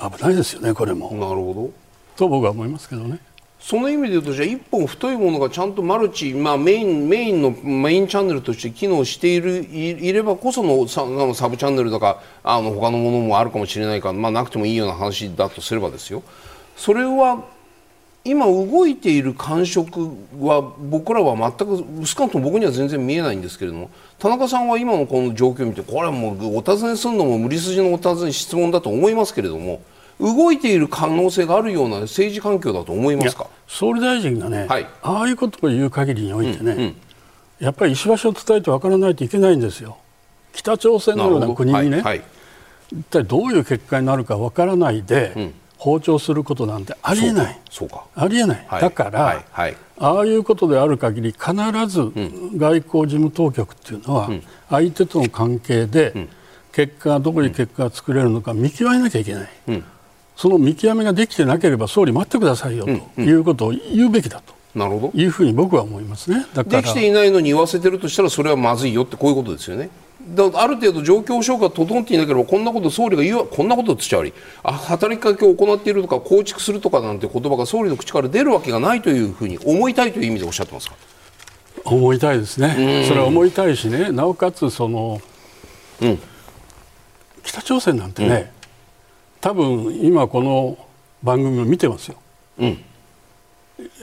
[0.09, 1.11] 危ないですよね、これも。
[1.11, 1.71] なるほど
[2.15, 3.19] と僕は思いますけどね。
[3.61, 16.23] その意味で言うとじゃあ一本太いものがちゃんとマルチ、まあ、メインメインのメインチャンネルとして機能しているいればこそのササブチャンネルとかあの他のものもあるかもしれないから、まあ、なくてもいいような話だとすればですよ
[16.75, 17.45] それは
[18.23, 29.81] 今動いている感触は僕らは全く少なくとも僕には全然見えないんですけれども田中さんは今のこの状況を見てこれはもうお尋ねするのも無理筋のお尋ね質問だと思いますけれども
[30.19, 33.47] 動いている可能性があるような政治環境だと思いますか？
[33.67, 36.95] 総理大臣がね、はい、ああいうことを言う限りにおいてね、うんうん、
[37.59, 39.97] やっぱり石橋を伝えて分からないといけないんですよ。
[40.53, 42.21] 北朝鮮のような国にね、はいはい、
[42.91, 47.59] 一体どういう結果になるか分からないで、うん包丁することなんてありえない。
[48.15, 49.45] ありえない、はい、だから、はい。
[49.51, 51.53] はい、ああいうことである限り必
[51.87, 52.11] ず
[52.55, 54.29] 外交事務当局っていうのは、
[54.69, 56.27] 相手との関係で
[56.71, 59.83] 結果どこに結果が作れるのか見極めなきゃいけない、うん、
[60.35, 64.53] その見極めができてなければ総理待ってくださいよということを言うべきだと。
[64.75, 65.19] なるほど。
[65.19, 66.45] いうふうに僕は思いますね。
[66.53, 69.89] できていないのに言わせてるとしたらそれはまずいよってこういうことですよね。
[70.29, 74.21] だある程度状況証拠が整っていなければこんなこと総理が言うこんなことってちゃ
[74.63, 80.95] あ働きかけを行っているとか構築するとかなんて言葉が総理の口から出るわけがないというふうに思いたいという意味でおっしゃってますか？
[81.83, 84.11] 思いたいですね、それは思いたいしね。
[84.11, 85.19] なおかつその、
[86.01, 86.19] うん、
[87.43, 88.45] 北朝鮮なんてね、うん、
[89.41, 90.77] 多分今この
[91.23, 92.17] 番組を見てますよ、
[92.59, 92.83] うん、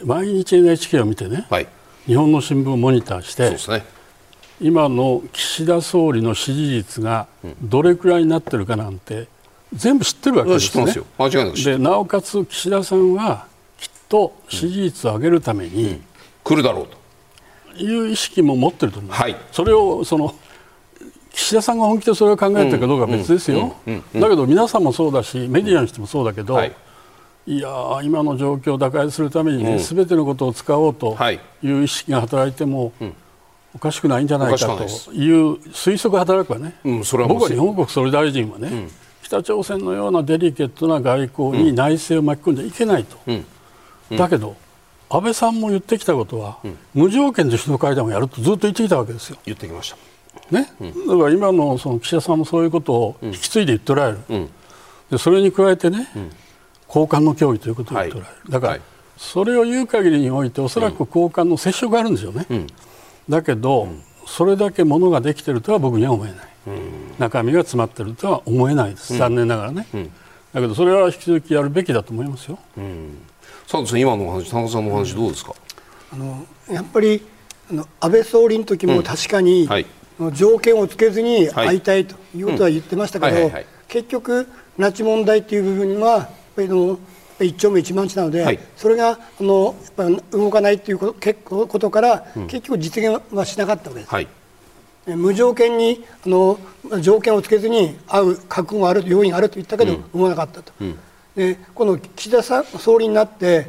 [0.04, 1.68] 毎日 NHK を見てね、はい、
[2.06, 3.84] 日本の新聞をモニターして、ね
[4.60, 7.26] 今の岸田総理の支持率が
[7.62, 9.28] どれくらいになってるかなんて
[9.72, 10.94] 全部知ってるわけですね。
[11.64, 13.46] でなおかつ岸田さんは
[13.78, 16.04] きっと支持率を上げるために、うん、
[16.42, 16.98] 来るだろうと。
[17.80, 19.22] いう意識も持ってると思います。
[19.22, 20.34] はい、それをその
[21.30, 26.72] 岸田さんが本気でそれを考えてるかどうかは別ですよ、だけど皆さんもそうだしメディアにしてもそうだけど、はい、
[27.46, 31.16] いや今の状況を打開するためにね、す、べ、てのことを使おうと
[31.62, 33.14] いう意識が働いても、うん
[33.78, 38.90] おかしくないんじゃないかという推測が働くわね、うん、は僕は日本国総理大臣はね、うん、
[39.22, 44.56] 北朝鮮のようなデリケートな外交に内政を巻き込んでいけないと、うん、だけど
[45.08, 46.58] 安倍さんも言ってきたことは、
[46.92, 49.38] 無条件で首脳会談をやるとずっと言ってきたわけですよ。
[49.46, 49.96] 言ってきました。
[50.54, 50.70] ね、
[51.06, 54.48] だから今のその岸田さんもそういうことを引き継いで言っておられる、
[55.10, 56.10] でそれに加えてね、
[56.88, 58.78] 交換の協議ということを言っておられる、はい、だから、
[59.16, 62.46] それを言う限りにおいておそらく交換の接触があるんですよね。
[63.28, 66.38] だけど、うん、それだけものができてるとは僕には思えない、
[66.68, 69.86] うん、中身が詰まってるとは思えないです、残念ながらね、
[70.52, 72.58] だけどそれは引き続きやるべきだと思いますよ。
[73.66, 75.54] 佐藤さん、今のお話、田中さんのお話、どうですか？
[76.12, 77.22] あのやっぱり
[77.70, 79.86] あの安倍総理の時も確かに、はい、
[80.32, 83.50] 条件をつけずに会いたいということは言ってましたけど、
[83.88, 86.98] 結局、拉致問題っていう部分は、やっぱりの
[87.40, 91.14] 一丁目一番地なので、はい、それがあのやっぱ動かないというこ
[91.78, 94.12] とから、うん、結局実現はしなかったわけです。
[94.12, 94.28] はい、
[95.06, 96.58] 無条件にあの
[97.00, 100.98] 条件をつけずに会う覚悟がある要因があると言ったけど、うん、動かなかったと、うん、
[101.36, 103.66] でこの岸田さん総理になって、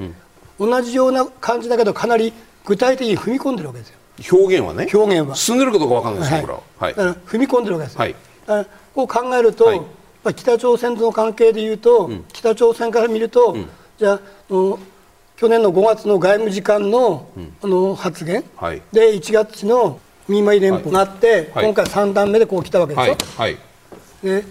[0.60, 2.34] 同じような感じだけどかなり
[2.66, 3.98] 具体的に踏み込んでるわけですよ。
[4.40, 4.88] 表現はね。
[4.94, 5.36] 表現は。
[5.36, 9.82] 進んでるかどうか分かんないですよ、はい、だから踏み込んでるわけですよ、はい、こう考えると、はい
[10.24, 17.30] まあ、北朝鮮との関係でいうと、うん、北朝鮮から見ると、うん、じゃあ去年の5月の外務次官の,、
[17.64, 23.18] あの発言、はい、で1月の見舞い連邦があって、はい、今回3段目でこう来たわけでしょ？
[23.38, 23.58] はい。
[24.22, 24.44] で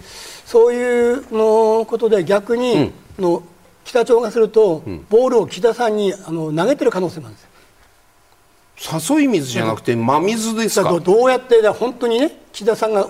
[0.45, 3.43] そういうのことで逆に、うん、の
[3.83, 7.48] 北朝鮮がすると、ボールを岸田さんにあの投げてる可能性もあるんですよ。
[8.79, 10.99] 誘い水じゃなくて真水ですか？
[10.99, 13.05] どうやって本当にね岸田さんが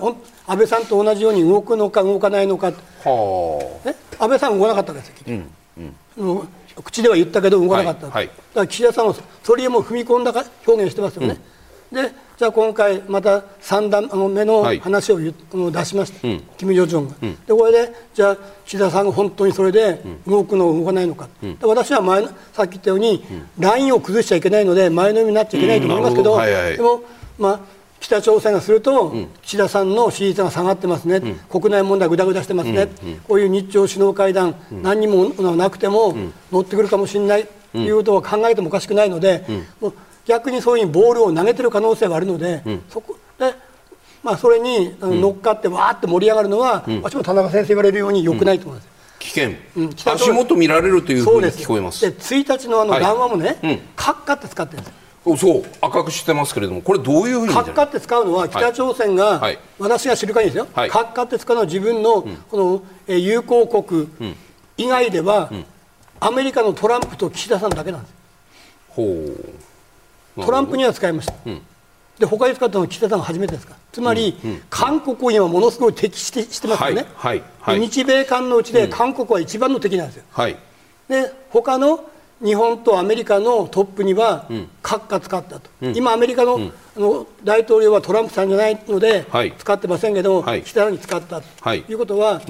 [0.46, 2.72] 安倍さんと同じように動くのか動かないのか、
[3.04, 3.88] はあ。
[3.88, 5.42] ね、安倍さんは動かなかったわけですよ、
[5.78, 6.48] うんうん、
[6.82, 11.40] 口では言ったけど動かなかった、はいはい、だから岸田さんはそれも踏み込んだか表現してますよね、うん、
[11.92, 15.34] でじゃあ今回また3段目の話を、はい、
[15.72, 21.28] 出しました、うん、キム・ジョンが、うん、でこれでじゃあ岸田さんが本当にそれで動くの動かないのか、
[21.60, 23.22] 私は前さっき言ったように、
[23.58, 27.02] ラインを崩しちゃいけないので前のようになっちゃいけないと思いますけど、はいはい、でも
[27.38, 27.60] まあ
[28.00, 32.88] 北朝鮮がすると、岸田さんの支持率が下がってますね、国内問題ぐだぐだしてますね、
[33.28, 36.16] こういう日朝首脳会談、何にもなくても
[36.50, 39.44] 乗ってくるかもしれないということを考えてもおかしくないので、
[40.26, 43.54] 逆にそういうボールを投げてる可能性があるので、そこで
[44.22, 48.88] まあ、それに乗っかってわーって盛り上がるのは、うん、私も田中先生言われるようによくないと思います。
[49.18, 52.00] 危険、うん、足元見られるというふうに聞こえます。
[52.00, 54.94] で1日のあの談話もね、はいうん、閣下って使ってるんです。
[55.30, 55.62] よそう。
[55.80, 56.82] 赤くしてますけれども。
[56.82, 64.08] これどういうふうに閣下って使うのは北朝鮮が、はい、私が知る限りですよ、はい、閣下って使うのは自分のこの、え友好国
[64.76, 65.50] 以外では、
[66.20, 68.14] アメリカのトランプと岸田さんだけなんです。
[68.90, 69.69] ほう
[70.36, 71.62] トランプには使いました、うん。
[72.18, 73.74] で他に使ったのは岸田さんが初めてですか。
[73.74, 74.50] らつまり、うん。
[74.50, 77.42] うん、韓国を今ものすごい敵してしてますよね、はい。
[77.60, 80.56] はい、日米韓のうちで韓国は一番の敵なんですよ、はい、
[81.08, 82.04] で他の
[82.42, 84.48] 日本とアメリカのトップには
[84.82, 89.26] 閣下使ったと、うん、今、アメリカの,、あの大統領はトランプさんじゃないので、
[89.58, 91.74] 使ってませんけども、はい、岸田さんに使ったと。
[91.74, 91.84] い。
[91.92, 92.40] うことは、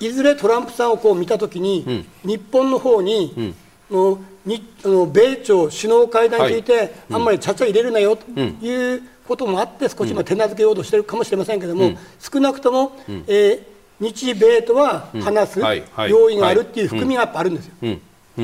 [0.00, 3.54] いずれトランプさんをこう見たときに、日本の方に、
[3.90, 13.60] のにあの米朝首脳会談について、はい、あんまりちゃちゃ入れるなよということもあって、少し今手なずけようとしているかもしれませんけれども、うん、少なくとも、うん、えー、
[14.00, 15.60] 日米とは話す
[16.08, 17.74] 用意があるっていう含みがやっぱあるんですよ。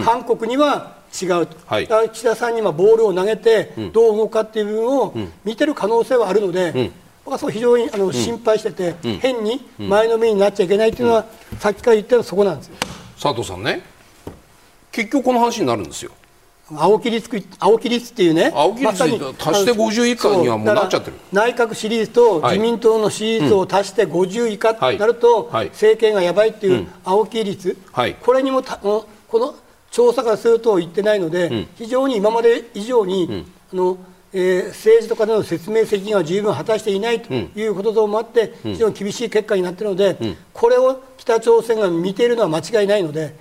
[0.04, 6.90] 韓国には違うと、はい、岸田さんにはボールを投げてどう動くかっていう部分を見てる可能性はあるので、
[7.24, 11.26] 僕はそう非常にあの心配してて、変に前のめりになっちゃいけないっていうのは、
[11.58, 12.76] さっきから言ったのはそこなんですよ。
[13.22, 13.82] 佐藤さんね
[14.92, 16.12] 結局この話になるんですよ。
[16.74, 17.28] 青木率
[17.58, 21.16] 青木率っていうね青木率足して50以下にはもうなっちゃってる。
[21.32, 29.54] 内閣支持率と自民党の支持率を足して50以下になると、政権がやばいっていう青木率、はい、これにもたこの
[29.90, 33.98] 調査からすると言ってないので、うん、非常に今まで以上に、うん、あの
[34.34, 40.16] えー、政治とかでの説明責任は十分果たしていないということともあって、非常に厳しい結果になっているので、
[40.54, 43.34] これを北朝鮮が見ているのは間違いないので、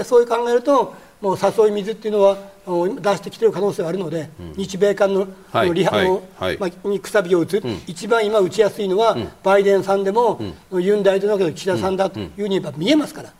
[0.00, 10.40] でそういう考えるともう誘い水っていうのは出してきている可能性があるので、うん、日米間の,、はい、リハの、はい、まあ、にくさびを打つ、うん、一番今打ちやすいのは、うん、バイデンさんでも、
[10.72, 13.32] ユン大統領だけど岸田さんだというふうに見えますから。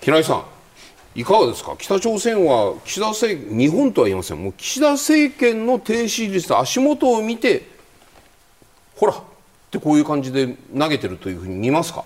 [0.00, 0.44] 平井さん
[1.14, 1.76] いかがですか？
[1.76, 4.42] 北朝鮮は岸田政日本とは言いません。
[4.42, 7.68] もう岸田政権の低支持率足元を見て
[8.96, 9.22] ほらっ
[9.70, 12.04] てこういう感じで投げてるというふうに見ますか？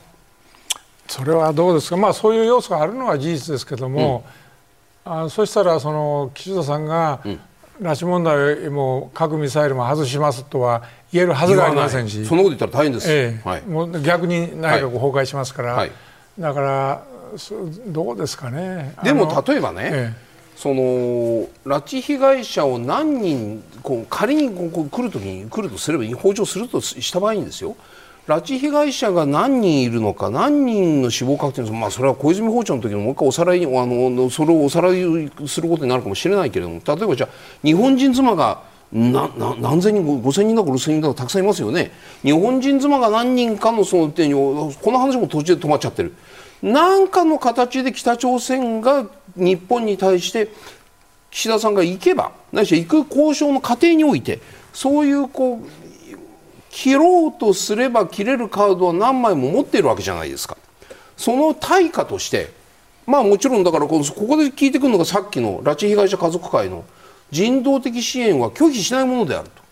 [1.08, 4.24] それはどうですか、まあ、そういう要素があるのは事実ですけども、
[5.04, 7.40] うん、あそしたらその岸田さんが、うん、
[7.80, 12.24] 拉致問題も核ミサイルも外しますとは言えるはずがありませんし。
[12.24, 13.48] そのこと言ったら大変です、ええ。
[13.48, 15.92] はい、もう逆に内閣崩壊しますから、はい、
[16.38, 17.04] だから
[17.86, 18.94] どうですかね。
[19.02, 20.24] でも例えばね、ええ。
[20.56, 20.82] その
[21.66, 27.76] 拉致被害者を何人こう仮にこう来るときに来るとすれば補助するとした場合にですよ
[28.26, 37.30] 拉致被害者が何人いるのか何人の死亡確定のまあ、それは小泉訪朝の時にもう一回おさらいあのそれをおさらいすることになるかもしれないけれども例えばじゃあ
[37.62, 41.90] 日本人妻がなな何千人5千人だか6千人だかたくさんいますよね。
[42.22, 46.14] 日本人妻が何人かのその点この話も途中で止まっちゃってる。
[46.62, 49.06] 何かの形で北朝鮮が
[49.36, 50.48] 日本に対して
[51.30, 54.38] 岸田さんが行けばないし行く交渉の過程において
[54.72, 55.83] そういうこう
[56.74, 60.56] 切ろうとすれば切れるカードは何枚も持っているわけじゃないですか。
[61.16, 62.52] その対価として
[63.06, 64.02] まあもちろんだからここ
[64.36, 66.84] で聞いてくるのがさっきの拉致被害者家族会の
[67.30, 69.62] 人道的支援は拒否しないものであると。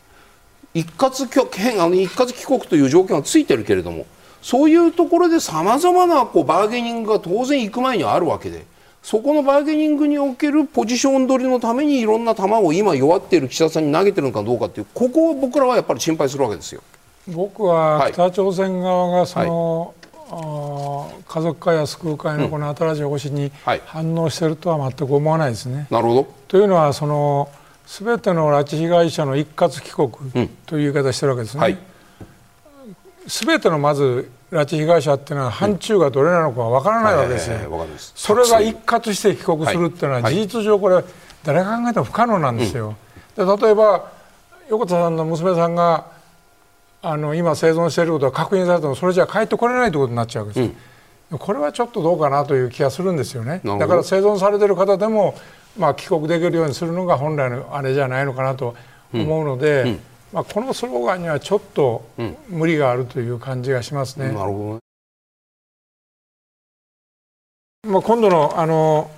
[0.74, 4.06] 一括あの一括帰国という条件はついてるけれども
[4.40, 8.64] そういうところでさまざまなこうバーゲニングが当然行く前にあるわけで
[9.02, 16.82] そこのバーゲニングにおけるポジション取りのためにいろんな球を今弱っている岸田さんに投げてるのかどうかっていうここを僕らはやっぱり心配するわけですよ。
[17.28, 19.94] 僕は北朝鮮側がその、
[20.28, 23.52] はい、家族会や救う会のこの新しい方針に
[23.86, 25.86] 反応しているとは全く思わないですね。
[25.90, 27.48] なるほどというのはその
[27.86, 31.60] 全ての拉致被害者の一括帰国という言い方をしてるわけですね。
[31.60, 31.78] はい、
[33.26, 37.56] 全てのまず拉致被害者っていうのは範疇がどれなのか分からないわけですよ。
[38.14, 41.02] それが一括して帰国するっていうのは事実上これ
[41.42, 42.94] 誰が考えても不可能なんですよ。
[43.34, 44.12] で例えば
[44.68, 46.06] 横田さんの娘さんが
[47.00, 50.74] あの今生存していることが確認されてもそれじゃ帰ってこれないということになっちゃうわけです、
[51.32, 53.62] うん、これはちょっとどうかなという気がするんですよね。
[53.64, 55.34] だから生存されている方でも、
[55.78, 58.76] まあ、帰国できるようにするのが本来のあれじゃないのかなと
[59.14, 59.88] 思うので、うん。
[59.88, 60.00] うん、
[60.32, 62.04] まあ、このスローガンにはちょっと
[62.48, 64.28] 無理があるという感じがしますね。
[64.32, 64.78] なるほ
[67.84, 69.10] どまあ、今度のあの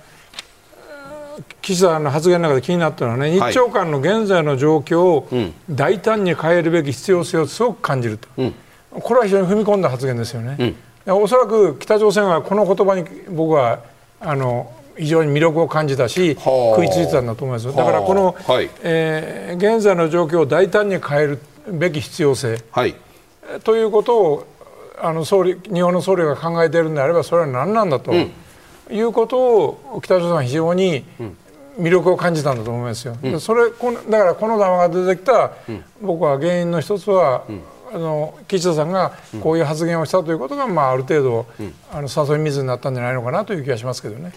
[1.61, 5.27] 岸田の発言の中で気になったのはね、日朝間の現在の状況を
[5.69, 8.53] 大胆に変えるべき必要性をすごく感じると、うん、
[8.89, 10.75] これは非常に踏み込んだ発言ですよね。
[11.05, 13.79] うん、おそらく北朝鮮はこの言葉に僕は
[14.19, 21.39] あの非常に魅力を感じたし食いついてたんだと思いますだからこの、はい、えー、現在の状況を大胆に変える
[21.71, 22.95] べき必要性、はい、
[23.63, 24.47] ということを
[24.97, 28.31] あの総理日本の総理が考えているんであればそれは何なんだと、うん、
[28.89, 31.03] いうことを北朝鮮は非常に
[31.77, 33.17] 魅力を感じたんだと思いますよ。
[33.21, 37.43] うん、それこのだからこの談話が出てきた、うん、僕は原因の一つは、
[37.93, 41.45] あの岸田さんがこういう発言をしたということが、まあ、ある程度、
[41.91, 44.31] あの誘い水になったんじゃないのかなという気がしますけどね。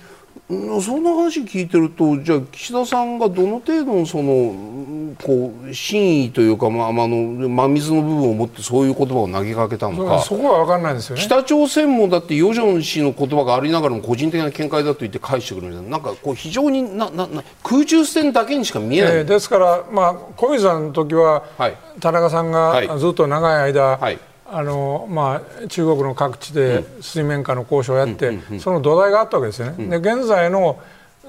[0.49, 10.20] そんな話聞いてるとじゃあ岸田さんがどの程度のそのこう真意というか、まあ、あの真水の部分を持ってそういう言葉を投げかけたのか。
[10.20, 11.22] そこは分かんないですよね。
[11.22, 15.90] 北朝鮮もだって与正氏の言葉がありながらも個人的な見解だと言って返してくるみたいな。
[15.90, 24.18] なんかこう非常にななな空中戦だけにしか見えない、えー、ですから、まあ、小泉さんの時は、はい、田中さんがずっと長い間、はい
[24.51, 29.99] あのまあ、中国の各地で水面下の交渉をやって、その土台があったわけですよね。
[30.01, 30.80] で現在の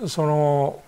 [0.08, 0.80] その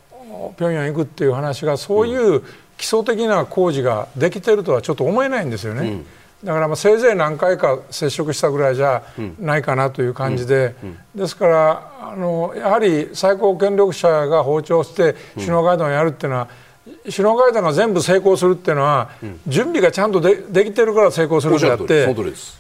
[0.58, 2.42] 平壌行くっていう話がそういう
[2.78, 6.04] 基礎的な工事ができてるとはちょっと思えないんですよね。
[6.44, 9.04] だからまあせいぜい何回か接触したぐらいじゃ
[9.40, 10.74] ないかなという感じで、
[11.14, 16.48] ですからあのやはり最高権力者が訪朝して首脳会談をやるっていうのは、
[17.10, 22.08] 首脳会談が全部成功するっていうのは、うん、準備がちゃんとでできてるから成功するんであって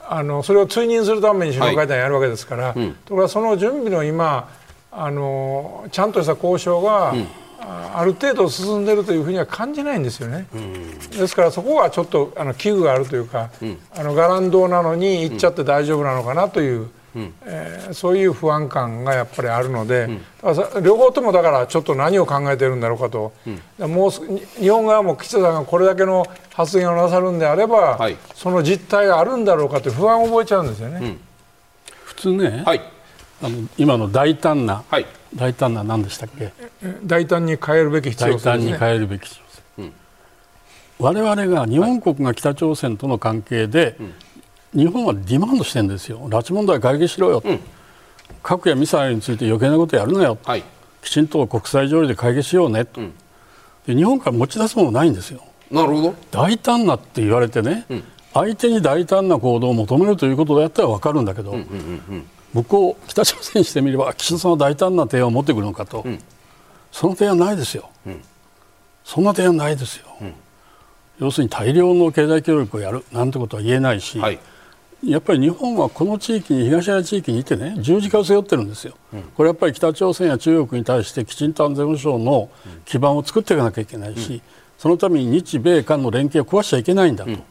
[0.07, 2.79] あのそれを追認するために首脳会談やるわけですから、はい。
[2.79, 4.49] うん、ところがその準備の今
[4.91, 7.27] あのちゃんとした交渉が、うん、
[7.97, 10.47] ある程度進んでいるというふうには感じないんですよね、
[11.17, 13.49] ですからそこがちょっとあの危惧があるというか、
[13.95, 16.89] あの伽藍堂なのに行っちゃって大丈夫なのかなという。
[17.15, 20.07] うんえー、そういう不安感がやっぱりあるので、
[20.43, 23.33] うん、両方ともだからちょっと何を考えているんだろうかと、
[23.79, 31.17] うん、もう日本側も岸田さんがこれだけの発言をなさるんであれば、はい、その実態があるんだろうかという不安を覚えちゃうんですよね。
[32.05, 32.81] 普通ね、はい、
[33.41, 35.05] あの今の大胆な、はい、
[35.35, 36.51] 大胆な何でしたっけ？
[37.03, 39.39] 大胆に変えるべき必要性、ね、大胆に変えるべき必
[39.77, 39.93] 要性、うん、
[40.99, 43.95] 我々が日本国が北朝鮮との関係で、
[44.73, 47.59] 日本はディマンドしてるんですよ、拉致問題解決しろよ、うん、
[48.41, 50.63] 核やミサイルについて余計なことやるなよ、はい、
[51.01, 52.85] きちんと国際条例で解決しようね。
[52.85, 53.13] と、うん、
[53.85, 55.41] で日本から持ち出すものないんですよ。
[55.69, 56.15] なるほど。
[56.31, 58.03] 大胆なって言われてね、うん、
[58.33, 66.05] 相手に大胆な行動を求めるということだったら分かるんだけど、うんうんうん、向こう、北朝鮮にしてみれば岸田さんは大胆な提案を持ってくるのかと、
[66.91, 67.89] その提案ないですよ、
[69.03, 70.05] そんな提案ないですよ、
[71.19, 74.39] 要するに大量の経済協力をやるなんてことは言えないし、はい
[75.03, 82.49] やっぱり日本はこの地域に東アジア地域にいてね十字架を背負ってるんですよ、うん、これやっぱり北朝鮮や中国に対してきちんと安全保障の
[82.85, 84.41] 基盤を作っていかなきゃいけないし、うん、
[84.77, 87.43] そのために日米韓の連携を壊しちゃいけないんだと、うん、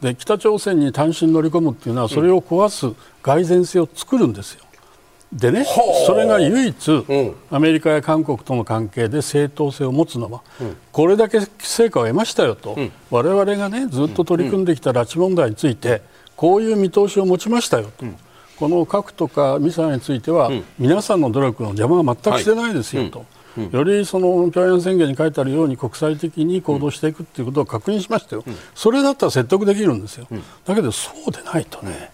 [0.00, 4.66] で北朝鮮に単身乗り込むっていうのはそれを壊す蓋然性を作るんですよ。
[5.32, 5.66] でね、
[6.06, 7.04] それが唯一、
[7.50, 10.40] アメリカや韓国との関係で正当性を持つのは、
[10.92, 12.76] これだけ成果を得ましたよと、
[13.10, 16.00] われわれがねずっと取り組んできた拉致問題について、
[16.36, 18.16] こういう見通しを持ちましたよと、うん、
[18.56, 23.20] この核とかミサイルについては、うん、皆さんの努力の邪魔は全くしてないですよと。
[23.20, 23.28] はい
[23.72, 30.26] よりその平壌宣言に書いてあるように国際的に行動していくということを確認しましたよ、それだったら説得できるんですよ、
[30.66, 32.10] だけどそうでないとね、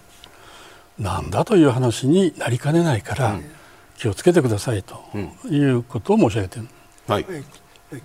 [1.01, 3.41] なんだという話になりかねないから、
[3.99, 5.01] 気をつけてくださいと
[5.49, 6.69] いうことを申し上げてる。
[7.09, 7.27] はい。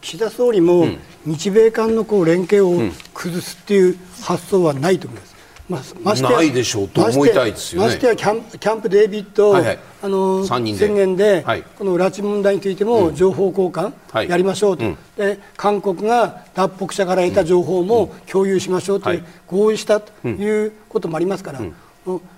[0.02, 0.88] 岸田総理も
[1.26, 5.37] 日米間のこう連携を崩すっていう発想はないと思います。
[5.70, 7.88] まましてないでしょうと思いたいですよね。
[7.88, 10.64] ましてやキャンキャンプ・デービッド、はいはい、あの宣
[10.96, 13.94] 言で、はい、この拉致問題についても情報交換
[14.30, 19.10] やりましょうと、うん、で韓国が脱北者から得た情報も共有しましょうと
[19.48, 21.60] 合意したということもありますから。
[21.60, 21.74] うん。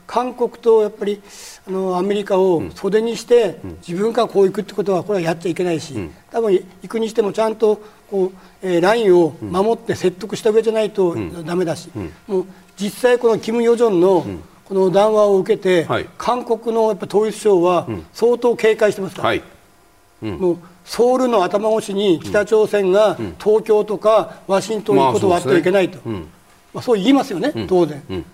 [0.08, 1.22] 韓国とやっぱり
[1.68, 11.16] あのアメリカを袖にして、自分からこう行くってことはこれはやっちゃいけないし、多分行くにしてもちゃんとこう、えー、ラインを守って説得した上じゃないと
[11.46, 11.92] だめだし、
[12.26, 12.46] もう
[12.80, 14.26] 実際この金与正の
[14.66, 19.44] この談話を受けて、はい、韓国のやっぱ統一省は相当警戒してますから、はい。
[20.22, 26.22] うん、もうソウルの頭越しに北朝鮮が東京とかワシントンに行くことはあってはいけないと、まあ、
[26.74, 28.26] まあ、そう言いますよね、当然、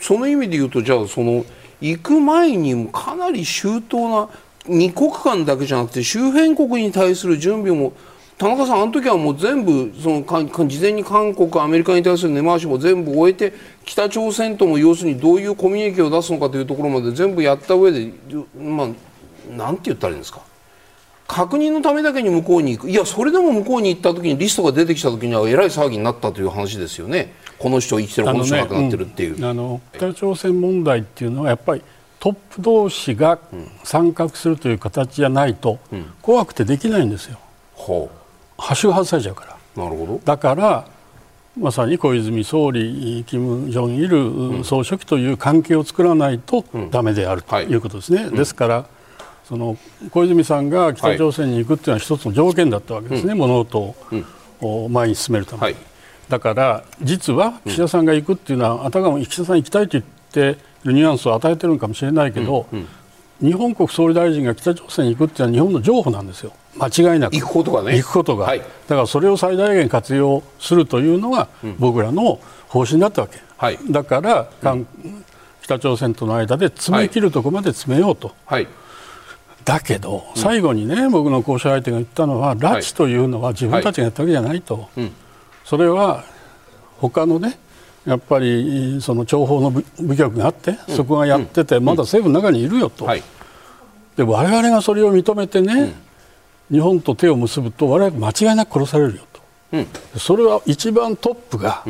[0.00, 1.44] その意味で言うとじゃあその
[1.80, 4.28] 行く前にかなり周到な
[4.66, 7.92] 2国間だけじゃなくて周辺国に対する準備も
[8.40, 13.52] 田中さん、あの時はもう全部そのか事前に韓国、アメリカに対する根回しも全部終えて
[13.84, 18.14] 北朝鮮とも要するにどういうコミュニケーションを出すのかというところまで全部やった上で、
[18.58, 18.88] まあ、
[19.54, 20.40] なんて言ったらいいんですか？
[21.28, 27.34] 確認のためだけに向こうに行くいやそれでも向こうに行った時にリストが出てきた時にはえらい騒ぎになったという話ですよね。
[27.58, 31.82] この人生きてるこの人亡くなってるっていう、あの、北朝鮮問題っていうのはやっぱり
[32.18, 33.38] トップ同士が
[33.84, 35.78] 参画するという形じゃないと、
[36.22, 37.38] 怖くてできないんですよ。
[37.74, 38.19] ほう
[38.80, 39.84] 橋が外されちゃうから。
[39.84, 40.20] なるほど。
[40.24, 40.86] だから
[41.58, 47.74] まさに小泉総理、金正日総書記という関係を作らないとだめであるとい。
[47.74, 48.24] うことですね。
[48.24, 48.86] はい、ですから
[49.44, 49.76] その
[50.10, 53.96] 小泉さんが北朝鮮に行くというのは一つの条件だったわけですね、物事
[54.60, 55.62] を前に進めるために。
[55.64, 55.76] はい。
[56.28, 62.66] だから実は岸田さんが行くっていうのは、あたかも岸田さん行きたいと言ってるニュアンスを与えてるのかもしれないけど、
[63.40, 67.34] 日本国総理大臣が北朝鮮に行くっていうのは日本の譲歩なんですよ、間違いなく。
[67.34, 67.96] 行くことがね。
[67.96, 72.38] 行くことが、はい、だからそれを最大限活用するというのが、僕らの
[72.68, 74.86] 方針だったわけ、はい、だから、うん、
[75.62, 78.32] 北朝鮮との間で詰め切るところまで詰めようと。
[78.44, 78.68] はい。
[79.64, 84.88] だけど、最後にね、僕の交渉相手が言ったのは、拉致というのは自分たちがやったわけじゃないと、
[85.64, 86.24] それは
[86.98, 87.58] 他のね
[88.06, 93.22] やっぱりその諜報の部局があって、そこがやってて、まだ政府の中にいるよと、はい、
[94.16, 95.94] で我々がそれを認めてね、
[96.70, 99.22] 日本と手を結ぶと我々間違いなく殺されるよ
[100.12, 101.84] と、それは一番トップが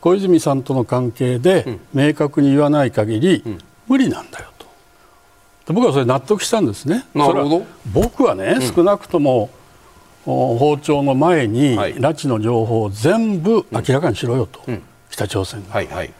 [0.00, 3.44] 小泉さんとの関係で明確に言わない限り、
[3.86, 4.46] 無理なんだよ
[5.66, 5.72] と。
[5.72, 7.06] 僕はそれ納得したんですね。
[7.14, 7.66] なるほど。
[7.92, 9.48] 僕はね、少なくとも
[10.24, 14.82] 訪朝の前に、拉致の情報を全部明らかにしろよと、うん、
[15.12, 16.12] 北朝鮮が、はいはい、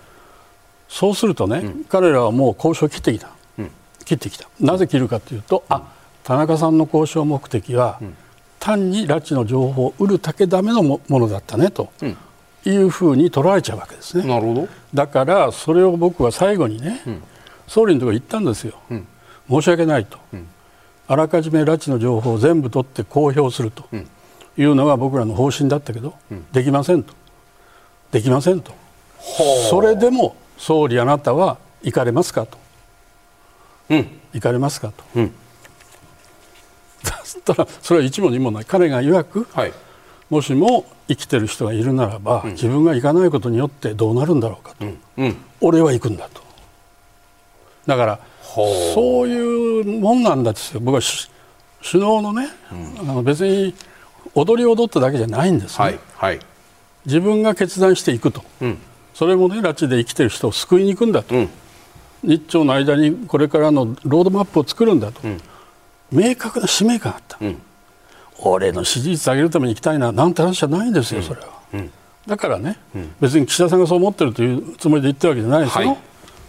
[0.88, 3.70] そうするとね、うん、彼らはもう交渉を切ってきた、うん、
[4.04, 4.46] 切ってきた。
[4.60, 5.82] なぜ切るかというと、あ
[6.22, 7.98] 田中さんの交渉目的は、
[8.60, 11.90] 単に拉致の情報を売るだけだめのものだったねと、
[12.64, 14.24] いうふうに取られちゃうわけですね。
[14.24, 14.68] なるほど。
[14.94, 17.02] だからそれを僕は最後にね、
[17.66, 18.74] 総理のところに言ったんですよ、
[19.48, 20.18] 申し訳ないと。
[21.08, 23.84] あらかじめ拉致の情報を全部取って公表すると
[24.56, 27.14] いうのが僕らの方針だったけど、うん、できませんと、
[28.12, 28.72] できませんと、
[29.70, 32.58] それでも総理、あなたは行かれますかと、
[33.90, 35.34] うん、行かれますかと、うん、
[37.44, 39.72] たらそれは一も二もない、彼が曰く、はい、
[40.30, 44.86] もしも生きてる人がいるならば、うん、自分が行かないことによってどうなるんだろうかと、
[45.18, 46.42] うん、俺は行くんだと。
[47.86, 48.20] だから
[48.94, 50.80] そういうもんなんだですよ。
[50.80, 51.00] 僕は
[51.82, 53.74] 首脳のね、うん、あの別に
[54.34, 55.98] 踊り踊っただけじゃないんですね、はい。
[56.16, 56.40] はい、
[57.06, 58.78] 自分が決断していくと、うん、
[59.22, 61.48] それもね拉致で生きてる人を救いに行くんだと、うん、
[62.24, 65.20] 日朝の間にこれからのロードマップを作るんだと、
[66.10, 67.38] 明確な使命感があった、
[68.40, 70.10] 俺の支持率上げるために行きたいな。
[70.10, 71.46] なんて話じゃないんですよ、それは、
[72.26, 72.76] だからね、
[73.20, 75.98] 別に岸田さんがそう思ってるというつもりで言ってるわけじゃないですよ、はい、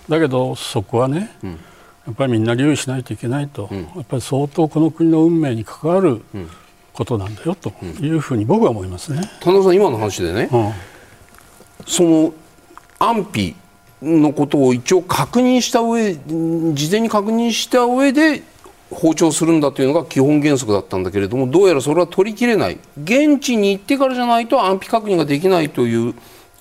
[0.09, 6.23] だけどそこはね、やっぱりみんな留意しないといけないと、うん、やっぱり相当この国の運命に関わる
[6.91, 7.71] ことなんだよと
[8.01, 9.21] いうふうに僕は思いますね。
[9.41, 10.71] 田中さん今の話でね、うん、
[11.85, 12.33] その
[13.03, 13.55] 安否
[14.01, 18.43] のことを一応確認した上事前に確認した上で
[18.91, 26.13] 訪朝するんだというのが基本原則だったんだけれどもどうやらそれは取りきれない現地に行ってからじゃないと安否確認ができないという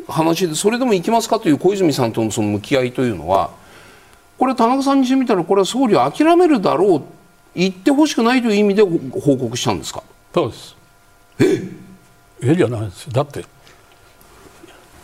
[0.08, 3.50] 話でそれでも行きますかという小泉さんとのその向き合いというのは
[4.38, 7.02] これ田中さんにしてみたらこれは総理は諦めるだろう
[7.54, 10.02] 言ってほしくないという意味で報告したんですか？
[10.34, 10.76] そうです。
[11.38, 11.70] え
[12.42, 13.10] えじゃないです。
[13.10, 13.44] だって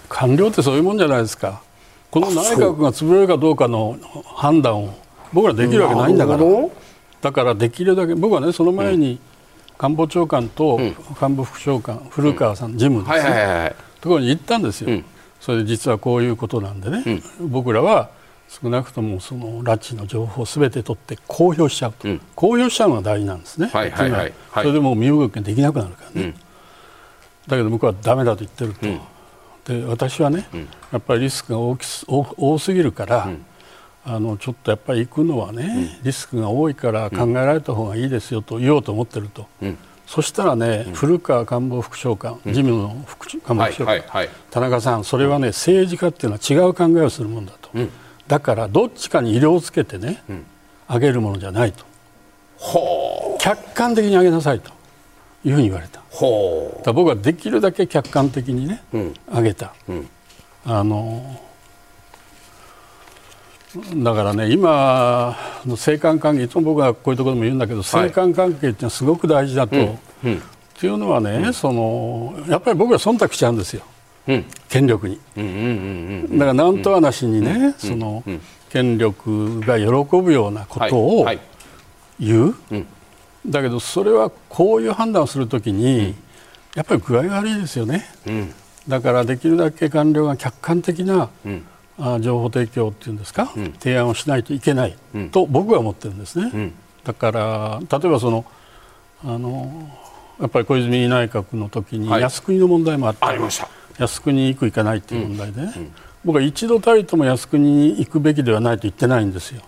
[0.08, 1.62] 官僚ってそういうもんじゃないですか。
[2.10, 4.94] この内閣が潰れるかどうかの判断を
[5.32, 6.44] 僕らできるわけないんだから。
[7.20, 9.18] だからできるだけ僕はねその前に
[9.76, 10.78] 官房長官と
[11.18, 15.04] 官房副長官、古川さん事務ですね、ところに行ったんですよ、うん、
[15.40, 18.10] それで実はこういうことなんでね、うん、僕らは
[18.48, 29.00] 少なくともその拉致の情報をすべて取って公表しちゃうと、うん、公表しちゃうのが大事なんですね、はいはいはい、それでもう身動きができなくなるからね、うん、だけど僕はだめだと言ってると、うん、
[29.68, 30.48] で私はね、
[30.90, 33.28] やっぱりリスクが大き多すぎるから、
[34.04, 39.46] あのちょっとやっぱり行くのはね、リスクが多いから考えられた方がいいですよと言おうと思ってると。
[40.06, 44.02] そしたらね、古川官房副長官、事務の副官房副長官、
[44.50, 47.70] 田中さん、それはね、政治家っていうのは違う考えをするもんだと、
[48.26, 50.46] だからどっちかに医療をつけてね、うん、
[50.88, 51.84] 上げるものじゃないと。
[53.38, 54.72] 客観的に上げなさいと
[55.44, 56.00] いうふうに言われた。
[56.84, 60.08] だ僕はできるだけ客観的にね、うん、上げた、うん、
[60.64, 61.40] あの
[63.96, 65.36] だからね今
[65.66, 69.94] の性間関係いつも僕はこういうところでも言うんだけど、はい、性間関係っていうのはすごく大事だと、うん、
[70.34, 70.40] っ
[70.80, 73.82] ていうのはね、そのやっぱり僕は忖度しちゃうんですよ。
[74.68, 75.18] 権力に、
[76.32, 78.22] だから何とはなしにね、その
[78.70, 79.86] 権力が喜
[80.20, 81.26] ぶようなことを
[82.20, 82.54] 言う、
[83.50, 86.14] だけどそれはこういう判断をするときに、
[86.74, 88.06] やっぱり具合が悪いですよね、
[88.86, 91.30] だからできるだけ官僚が客観的な、
[91.98, 94.96] あ情報提供っていうんですか、提案をしないといけない
[95.32, 96.72] と僕は思ってるんですね。
[97.04, 98.44] だから例えばその
[99.24, 99.88] あの
[100.40, 103.68] やっぱり小泉内閣の時に靖国の問題もあった、ありました。
[103.98, 105.90] 靖国に行く行かないっていう問題でね、
[106.24, 109.62] 僕は一度たりとも靖国に行くべきではないと言ってないんですよ。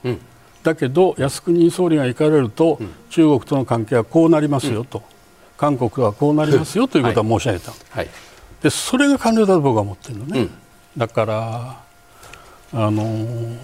[0.62, 5.02] だけど靖国総理が行かれると、中国との関係はこうなりますよと、
[5.56, 8.08] 韓国はこうなりますよということは申し上げた、はい、
[8.62, 10.48] でそれが完了だと僕は思ってるのね、
[10.96, 11.80] だから
[12.72, 13.56] あのー、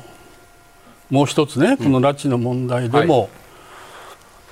[1.10, 3.28] もう一つねこの拉致の問題でも、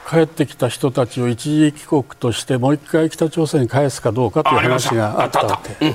[0.08, 5.94] 帰ってきた人たちを一時帰国としてもう一回北朝鮮に返すかどうかという話があったわけ、うん、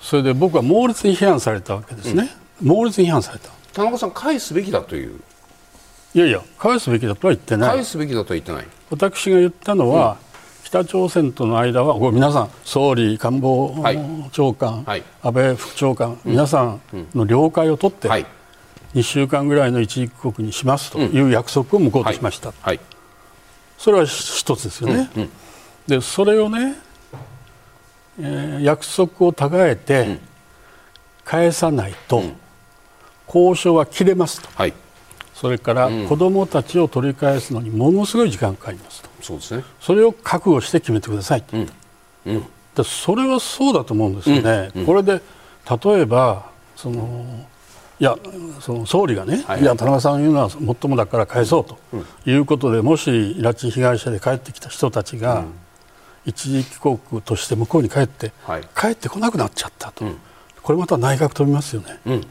[0.00, 2.30] それで僕は猛烈に批判されたわけですね、
[2.62, 3.50] うん、猛烈に批判された。
[3.74, 5.20] 田中さん返すべきだという
[6.14, 7.70] いやいや返すべきだとは言ってない。
[7.76, 8.66] 返すべきだとは言ってない。
[8.90, 13.74] 私が言ったのは、うん、北朝鮮との間は皆さん総理官房
[14.32, 16.80] 長官、はい、安倍副長官、皆さん
[17.14, 18.26] の了解を取って、はい、
[18.94, 22.80] 2週間ぐらいの一時帰国にしますという約束を向こうとしました、はい。
[23.76, 25.10] それは一つですよね。
[25.14, 25.22] うん。
[25.22, 25.30] うん、
[25.86, 26.76] でそれをね、
[28.18, 30.18] えー、約束をたがえて
[31.24, 32.22] 返さないと、
[33.26, 34.72] 交渉は切れますと、はい、
[35.40, 39.08] それから子どもたちを取り返すのにものすごい時間かかりますと。
[39.22, 41.68] そうですね、それを覚悟して決めてくださいと、うん。
[42.26, 44.70] うん、でそれはそうだと思うんですよね。
[44.84, 45.20] これで
[45.84, 47.46] 例えばその
[48.00, 48.16] いや
[48.60, 49.64] その総理がね、はい、い。
[49.64, 51.78] や田中さん言うのはもっともだから返そうと
[52.28, 55.44] いうことで、もし拉致被害者で帰ってきた人たちが、
[56.24, 60.18] 一時帰国として向こうに帰って、はい、帰ってこなくなっちゃったと、うん、
[60.62, 62.26] これまた内閣飛びますよね、うん、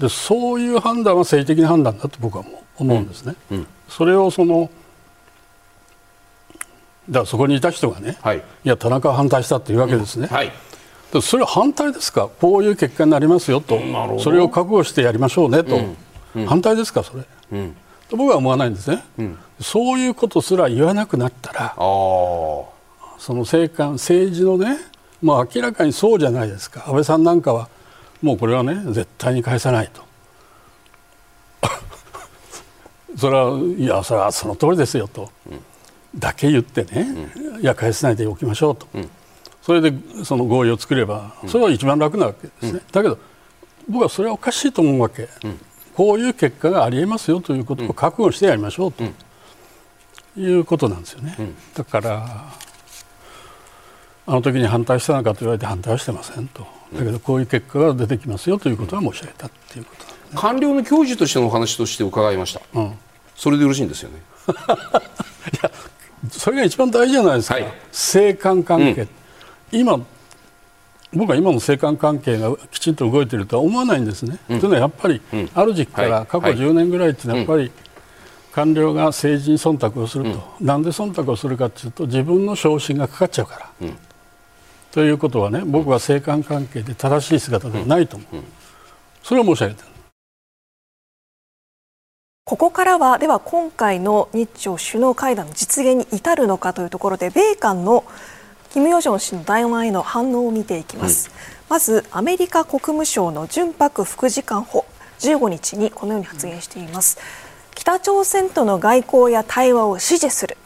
[0.00, 2.44] でそういう判断は政治的な判断だと僕は
[2.76, 4.70] 思うんですね、うん、それをその
[7.08, 10.52] だからそこにいた人がね、はい、いや田中は反対したというわけですね、はい。
[11.22, 13.80] それは反対ですか、こういう結果になりますよと、
[14.20, 15.80] それを覚悟してやりましょうねと、
[16.36, 17.76] うん、反対ですか、それ、うん、
[18.08, 22.68] と僕は思わないんですね、うん、そういうことすら言わなくなったら、そ
[23.30, 24.78] の政官、政治のね、
[25.20, 27.68] もう明らかにそうじゃないですか、安倍さんなんかは、
[28.22, 30.02] もうこれはね、絶対に返さないと。
[33.16, 35.30] それはいやそれはその通りですよと、
[36.16, 38.86] だけ言ってね、いや返さないでおきましょうと、
[39.62, 39.92] それで
[40.24, 43.18] その合意を作ればそれは一番楽なわけですね、うん、だけど
[43.88, 45.60] 僕はそれはおかしいと思うわけ、うん、
[45.94, 49.04] こういう結果がありえますよということを覚悟してやりましょうと、
[50.36, 51.36] いうことなんですよね、
[51.74, 52.52] だから
[54.26, 62.92] あの時に反対したのかと言われて反対はしてませんとだけどこういう結果が出てきますよということは申し上げたっていうこと、ね、官僚の教授としてのお話として伺いました、うん、
[63.34, 64.16] それでよろしいんですよね？
[64.48, 64.52] い
[65.62, 65.70] や
[66.30, 69.08] それが一番大事じゃないですか、はい、関係、うん
[69.72, 70.00] 今
[71.12, 74.38] 僕は今の政官関係がきちんと動いているとは思わないんですね。
[74.48, 75.20] うん、というのはやっぱり、
[75.54, 77.72] ある時期から過去10年ぐらいというのはやっぱり、
[78.52, 83.98] 官僚が政治に忖度をすると、うん、なんで忖度をするかというと自分の昇進がかかっちゃうから、うん、
[84.92, 88.42] ということはね僕は政官関係で正しい姿ではないと思う、
[89.22, 89.84] それを申し上げて
[92.44, 98.04] ここからはでは今回の日朝首脳会談の実現に至るのかというところで米韓の
[98.72, 101.34] キム・ヨジョン氏の談話への反応を見ていきます、うん、
[101.68, 104.84] まずアメリカ国務省の純白副次官補
[105.20, 107.18] 15日にこのように発言しています、
[107.76, 110.56] 北朝鮮との外交や対話を支持する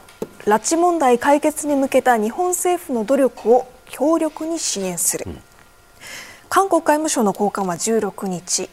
[0.45, 5.39] 拉致問題解決に向けた日本政府の努力を強力に支援する、うん、
[6.49, 8.69] 韓国外務省の高官は16日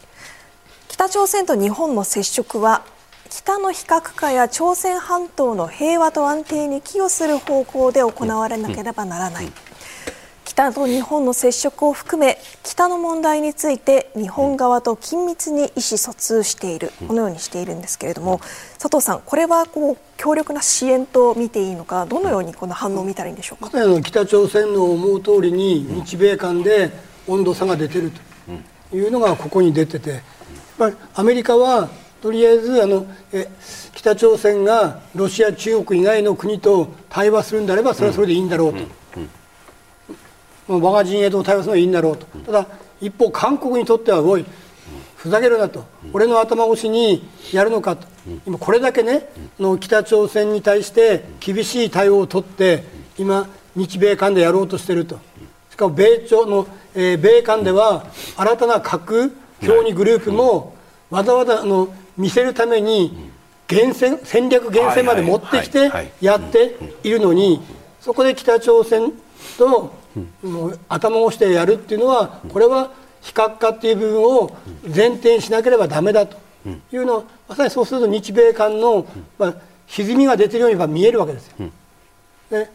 [0.88, 2.82] 北朝鮮と日本の接触は
[3.30, 9.52] 北の非核化や朝鮮半島の平和と安定に寄与する方向で行われなければならない。
[10.44, 16.90] 北と日本の接触を含め北の問題について日本側と緊密に意思疎通している。
[17.06, 18.40] このようにしているんですけれども
[18.78, 23.70] 佐藤さん、これはこう強力な支援と見ていいのかどのようにこの反応を見たらいいんでしょうか？
[24.02, 26.90] 北朝鮮の思う通りに日米間で
[27.26, 28.12] 温度差が出ている
[28.90, 30.22] というのがここに出てて
[31.14, 31.88] アメリカは
[32.20, 33.48] とりあえずあのえ
[33.94, 38.90] 北朝鮮がロシア、中国以外の国と対話するんであればそれはそれでいいんだろうと、うん、
[40.68, 42.66] 我が陣営と対話するのはいいんだろうと、ただ
[43.00, 44.44] 一方、韓国にとってはおい
[45.16, 48.06] ふざけるなと、俺の頭越しにやるのかと、
[48.46, 52.84] 今、これだけね、の北朝鮮に対して厳しい対応を取って、
[53.18, 55.18] 今、日米韓でやろうとしていると、
[55.70, 58.04] しかも米朝の、えー、米韓では
[58.36, 59.32] 新たな核
[59.62, 60.74] 協議グループも
[61.08, 63.30] わざわざあの見せるために
[63.68, 65.90] 厳選戦略厳選まで持ってきて
[66.20, 67.62] やっているのに
[68.00, 69.12] そこで北朝鮮
[69.56, 70.01] と
[70.88, 72.90] 頭をしてやるっていうのはこれは
[73.20, 74.56] 非核化っていう部分を
[74.94, 76.42] 前提にしなければだめだと。
[76.92, 79.04] いうのをまさにそうすると日米間の、
[79.38, 79.54] まあ、
[79.88, 81.70] 歪みが出てるように見えるわけですよ。
[82.50, 82.70] ね、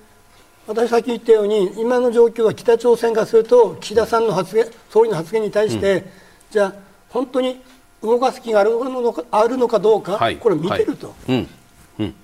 [0.68, 6.04] 私先言ったように今の状況は北朝鮮がすると岸田さんの発言総理の発言に対して、うん、
[6.52, 6.74] じゃあ
[7.10, 7.62] 本当に
[8.02, 11.16] 動かす気があるのかあるのかどうか、はい、これを見てると。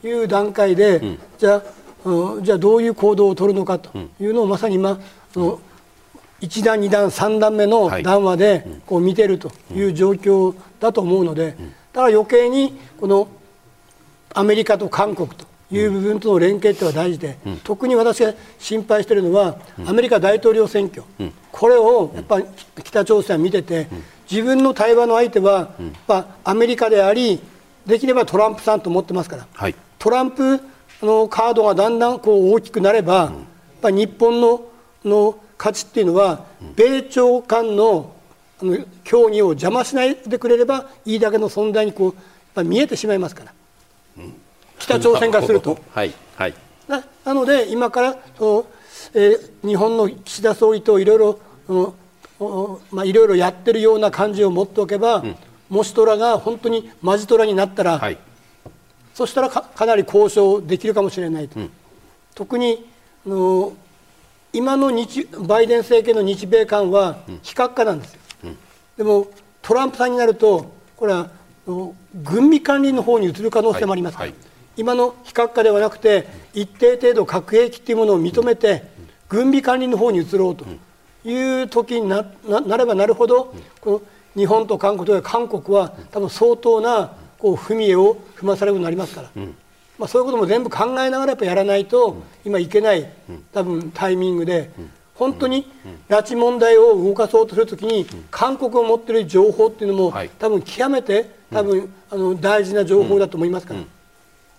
[0.03, 1.64] いう段階で、うん、じゃあ、
[2.06, 4.99] うん、じゃあどういう行動を取るのかというのをまさに今、
[5.34, 5.60] その
[6.41, 11.56] 1段、2段、3段目の談話でこう見てるという状況だと思うので、
[11.93, 13.28] だから余計にこの
[14.34, 21.04] アメリカと韓国という部分との連携っては大事で、特に私が心配しているのは、アメリカ大統領選挙、
[21.51, 22.45] これをやっぱり
[22.84, 23.88] 北朝鮮は見てて、
[24.30, 25.70] 自分の対話の相手は、やっ
[26.08, 27.39] ぱアメリカであり、
[27.86, 30.60] できればトランプさんと思ってますから、はい、トランプ
[31.04, 33.32] のカードがだんだんこう大きくなれば、やっ
[33.82, 34.66] ぱ日本の
[35.04, 36.45] の価値っていうのは、
[36.76, 38.14] 米朝間の
[38.62, 42.16] あの協議を邪魔しないでくれればいいだけの存在にこ
[42.56, 43.54] う見えてしまいますから。
[44.80, 45.78] 北朝鮮からすると。
[45.91, 46.54] はいはい、
[46.88, 48.66] ななので、今からその、
[49.14, 51.93] えー、日本の岸田総理といろいろ、
[52.91, 55.36] まあ、いろいろやってるような感じを持っておけば、うん、
[55.70, 58.18] もしトラが本当にマジトラになったら、はい、
[59.14, 61.59] そしたらかかなり交渉できるかもしれないと。
[61.59, 61.72] うん、
[62.34, 62.86] 特に
[63.26, 63.74] あの
[64.51, 68.57] 今の日バイデン政権の日米間は非核化なんですよ、うん、
[68.97, 69.28] でも
[69.64, 71.30] トランプさんになるとこれは
[71.66, 74.49] 軍備管理の方に移る可能性もありますから、はいはい。
[74.76, 78.84] 今の非核化ではなくて一定程度核兵器というものを認めて
[79.30, 80.66] 軍備管理の方に移ろうと
[81.28, 84.01] いう時にななればなるほどこの
[84.36, 89.29] 日本と韓国と韓国は多分相当なこう踏み絵を踏まされるようになりますから、
[89.99, 93.05] まあ、そういうことも全部考えながらやっぱやらないと今いけない
[93.51, 94.71] 多分タイミングで。
[95.15, 95.71] 本当に
[96.09, 103.79] 拉致問題を動かそうとするときに韓国を持っている情報っていうのも多分極めて多分あの大事な情報だと思いますから。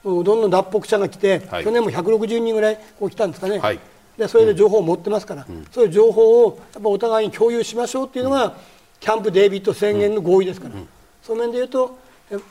[0.05, 3.81] どんどん脱北者が来て、はい、去年も160人ぐらいこう来たんですかね、はい、
[4.19, 8.53] でそれで情報を持ってますから、うん、そういう情報をやっぱお互いに共有しましょうっていうのが、うん、
[9.01, 10.89] キャンプ・デービッド宣言の合意ですから、うん、
[11.23, 11.99] その面でいうと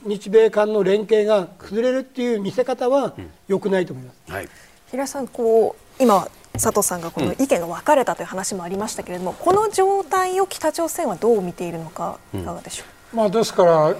[0.05, 3.15] 日米間の連携が崩れるっていう見せ方は
[3.47, 4.49] 良くないと思います、はい、
[4.89, 13.95] 平井さんこう今佐藤さんがこの意見が分かれたという話もありましたけれども、この状態を北朝鮮はどう見ているのかいかがでしょう、まあ、ですから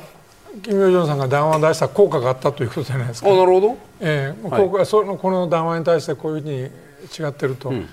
[0.62, 6.58] キム・ヨジョンさんが談話を出した効果があったということじゃないですか、あなるほど、えー効果そのこの談話に対してこういうふうに
[7.28, 7.90] 違ってると、うん、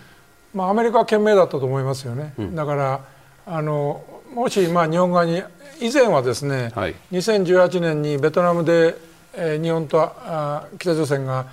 [0.52, 3.00] まあ、アメリカは賢明だったと思いますよね、うん、だから
[3.46, 4.04] あの
[4.34, 5.42] もし、まあ、日本側に
[5.80, 8.96] 以前はですね、はい、2018年にベトナムで、
[9.34, 11.46] えー、日本とあ北朝鮮が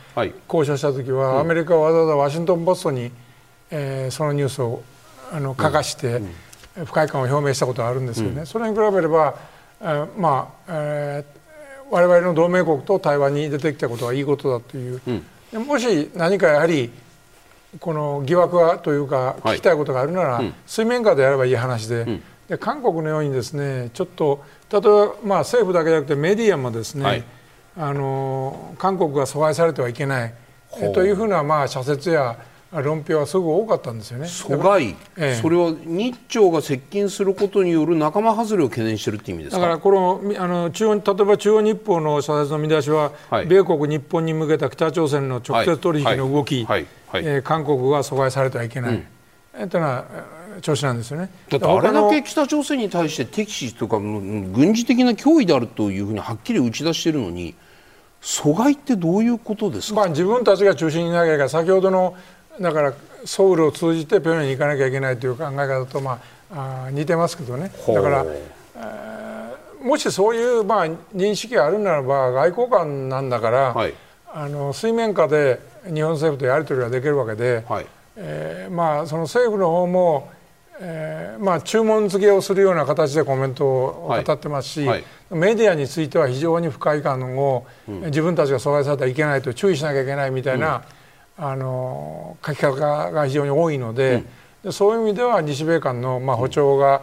[0.47, 3.11] 交渉した時は、はい、アメリカはわざわざワシントン・ポストに、
[3.71, 4.83] えー、そのニュースを
[5.31, 6.21] あの書かして、
[6.85, 8.45] 不快感を表明したことがあるんですよね。
[8.45, 9.35] それに比べれば
[10.17, 15.01] まあ、えー、我々の同盟国と対話に出てきたことはいいことだという、
[15.53, 16.89] うん、もし何かやはり
[17.79, 27.23] この疑惑がというか聞きたいことがあるなら、はい、水面下でやればいい話でうん、で韓国のようにですねちょっと例えば、まあ、政府だけじゃなくてメディアもですね、はい、
[27.77, 30.33] あの韓国が阻害されてはいけない
[30.93, 32.37] というふうな、まあ、社説や
[32.71, 34.25] 論評はすごく多かったんですよね。
[34.25, 46.85] 阻害、ええ、それは日朝が接近することによる仲間外れを懸念しているという意味ですだからこのあの中央例えば中央日報の社説の見出しは、はい、米国、日本に向けた北朝鮮の直接取引の動き、韓
[47.63, 49.05] 国が阻害されてはいけない、うん、
[49.55, 50.05] えー、というのは
[50.61, 51.29] 調子なんですよね。
[51.49, 57.55] だってあれだけ北朝鮮に対して敵視とか軍事的な脅威であるというふうにはっきり打ち出しているのに
[58.21, 62.15] 阻害ってどういうことですか、まあ、自分たちが中心になければ先ほどの
[62.59, 62.93] だから
[63.25, 67.71] ソウルを通じて平壌に行かなきゃいけないという考え方とまああ似てますけどね。
[67.87, 73.93] だから、えー、もしそういうまあ認識があるならば外交官なんだから、はい、
[74.33, 75.59] あの水面下で
[75.93, 80.31] 日本政府とやり取りができるわけで、はい、えー、まあその政府の方も
[80.79, 90.83] えーまあ、注文付けをするような形でコメントを語ってますし、はいはい、メディアについては非常に不快感を、うん、自分たちが阻害されてはいけないと注意しなきゃいけないみたいな、
[91.37, 94.25] あの書き方が非常に多いのでうん、
[94.63, 97.01] でそういう意味では日米間の、まあ、歩調が、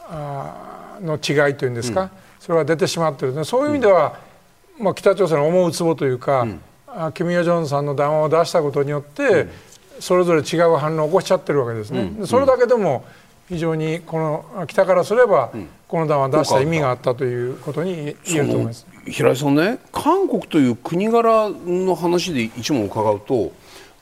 [0.00, 2.10] あの違いというんですか、うん、
[2.40, 4.18] それは出てしまっているそういう意味では、
[4.78, 9.48] まあ、北朝鮮の思うつぼというか、うん、キム・ヨジョンさんの談話を出したことによって、
[10.00, 12.26] それぞれ違う反応を起こしちゃってるわけですね。
[12.26, 13.04] それだけでも
[13.48, 15.50] 非常にこの北からすれば、
[15.88, 18.86] この談話を出した意味があったということに言えると思います。
[19.06, 23.52] 平井さんね韓国という国柄の話で一問伺うと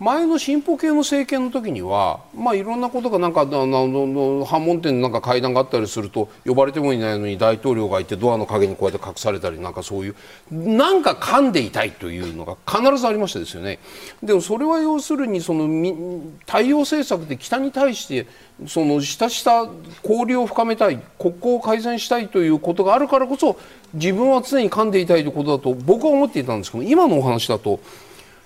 [0.01, 10.17] 前の進歩系の政権の時には、まあ、いろんなことがなんかあの反問店なんか会談があったりすると呼ばれてもいないのに大統領がいてドアの陰にこうやって隠されたりなんかそういう
[10.51, 13.79] なんか噛んでいたいというのが必ずありましたですよね。
[14.23, 18.27] でもそれは要するにその対応政策で北に対して
[18.67, 19.69] その下した
[20.03, 23.59] 交流を深めたい国交を改善したいということがあるからこそ
[23.95, 27.81] 自分は常に噛んでいたいということだと僕は思っていたんですけど今のお話だと。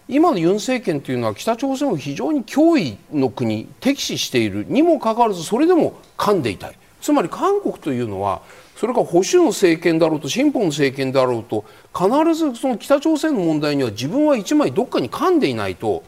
[0.08, 6.78] 今のユン政権というのは北朝鮮を非常に脅威の国敵視しているにもかかわらずそれでも噛んでいたい。
[7.00, 8.40] つまり韓国というのは
[8.76, 11.64] それから保守の政権だろうと進歩の政権だろうと
[11.96, 16.02] 必ずその北朝鮮の問題には自分は一枚どっかに噛んでいないと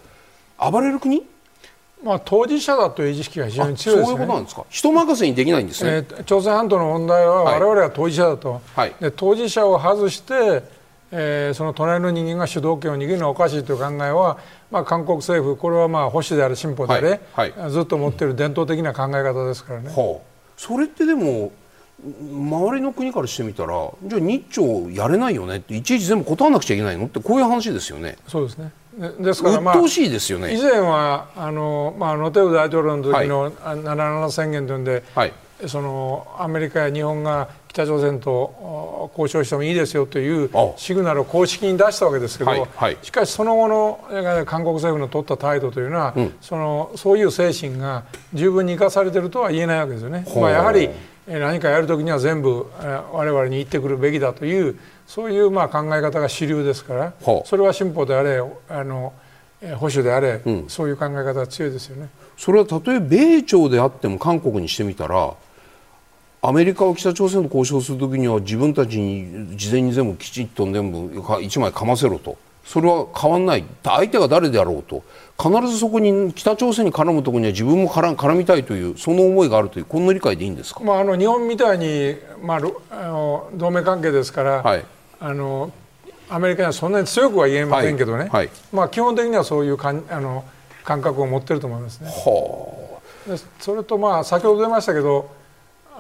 [0.59, 1.25] 暴れる国？
[2.03, 4.65] まあ、当事者だという意識が非常に強いです、ね、そういうことなんですか？
[4.71, 10.63] 人任せにできないんですね、えー、朝鮮半島の問題は我々は当事者だと、はい、で当事者を外して
[11.11, 14.39] えー、その隣の人間が主導権を握るのはおかしいという考えは、
[14.71, 19.89] まあ、韓国政府、これはまあ保守である進歩であれ、はいはい、ずっと持っている伝統的な考え方ですからね。
[19.89, 20.23] はあ、
[20.57, 21.53] それってでも
[22.01, 28.17] 周りの国からしてみたらじゃあ日朝やれないよねっていちいち全部断らなくちゃいけないのってこういう話ですよね。
[28.29, 28.73] そうですね。
[29.21, 30.55] ですから、まあ、しいですよね。
[30.55, 35.33] 以前はあの、まあ、ノテウ大統領の時の77宣言というんで、はい、
[35.67, 37.49] そのアメリカや日本が
[37.79, 48.05] 北朝鮮と交渉してもいいですよというシグナルを公式に出したわけですけど、はいはい、しかしその後の韓国政府の取った態度というのは、うん、そのそういう精神が
[48.35, 50.27] 十分に生かされているとは言えないわけですよね。
[50.35, 50.91] まあ、やはり
[51.29, 52.67] 何かやるときには全部
[53.13, 54.77] 我々に言ってくるべきだという
[55.07, 57.13] そういうまあ考え方が主流ですから
[57.45, 59.13] それは進歩であれあの
[59.77, 62.09] 保守であれ、うん、そういう考え方が強いですよね。
[62.37, 65.35] それはたとえ米朝であっても韓国にしてみたら
[66.41, 72.37] アメリカは北朝鮮と交渉するときには自分たちに事前に全部きちっと全部一枚かませろと。
[72.65, 73.65] それは変わらない。
[73.83, 75.03] 相手が誰であろうと。
[75.41, 82.57] 必ずそこに北朝鮮に絡むところには自分も絡絡みたいというその思いがあるというこんな理解でいいんですか、まあ、あの日本みたいに、まあ、
[82.91, 84.85] あの同盟関係ですから、はい、
[85.21, 85.73] あの
[86.29, 88.31] アメリカにはそんなに強くは言えませんけどね、はい。
[88.31, 90.45] はい、まあ、基本的にはそういうかんあの
[90.85, 92.09] 感覚を持ってると思いますね。
[92.11, 93.01] は
[93.33, 95.38] あ、それとまあ先ほど出ましたけど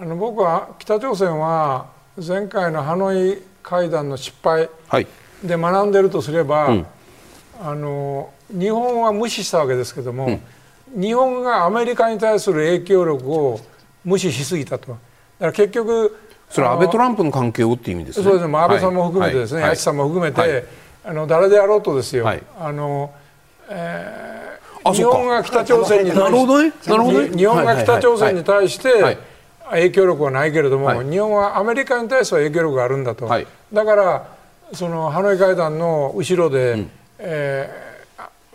[0.00, 1.88] あの僕は北朝鮮は
[2.24, 4.70] 前回のハノイ会談の失敗
[5.42, 6.86] で学んでるとすれば、はい、
[7.60, 10.38] あの日本は無視したわけですけども、
[10.94, 13.60] うん、日本がアメリカに対する影響力を
[14.04, 14.92] 無視しすぎたと。
[14.92, 15.00] だか
[15.46, 16.16] ら結局
[16.48, 18.24] それは安倍トランプの関係をっていう意味ですね。
[18.24, 18.56] そうですね。
[18.56, 20.64] 安倍さんも含めてですね、はい、さんも含めて、はい、
[21.06, 22.24] あの誰であろうとですよ。
[22.24, 23.12] はい、あの、
[23.68, 29.18] えー、日本が北朝鮮に対して、日本が北朝鮮に対して、
[29.70, 34.38] 影響力はないけれども、はい、日本はアメリカに対しては影響力があるんだと、はい、だから
[34.72, 37.70] そのハノイ会談の後ろで、うん、え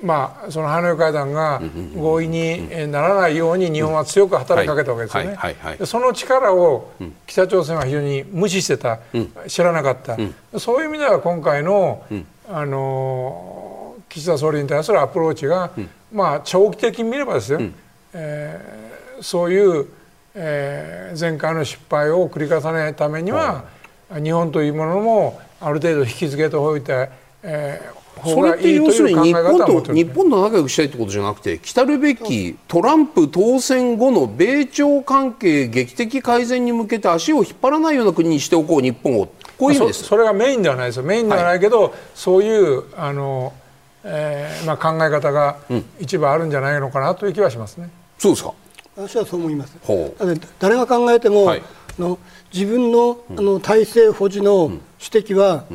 [0.01, 1.61] ー、まあ、そのハノイ会談が
[1.95, 5.85] 合意にならないように日本は強く働きかけたわけですよね。
[5.85, 6.91] その力を
[7.25, 12.03] 北朝鮮は非常に無視してた、うん、知らなかった、うん、そういう意味では今回の、
[12.49, 15.71] あの岸田総理に対するアプローチが、
[16.11, 17.59] まあ、長期的に見ればですよ、
[18.13, 19.87] えー、そういう
[20.35, 23.65] えー、前回の失敗を繰り返さないためには、
[24.21, 27.09] 日本というものもある程度引き付けておいて、
[27.41, 39.27] えー、それって要するに日本と日本と仲良くしたいってことじゃなくて来るべきトランプ当選後の米朝関係劇的改善に向けて足を引っ張らないような国にしておこう日本を。
[39.57, 40.03] こういうです。
[40.03, 41.03] それがメインではないですよ。
[41.03, 43.53] メインではないけど、はい、そういうあの、
[44.03, 45.57] えーまあ、考え方が
[45.99, 47.89] 一部あるんじゃないのかなという気はしますね。
[48.17, 48.53] そうですか
[48.95, 49.75] 私はそう思います。
[50.59, 51.61] 誰が考えても、はい、
[51.97, 52.19] の
[52.53, 55.65] 自分の,、あの体制保持の主敵は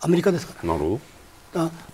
[0.00, 0.72] アメリカですから。
[0.72, 1.12] なるほど。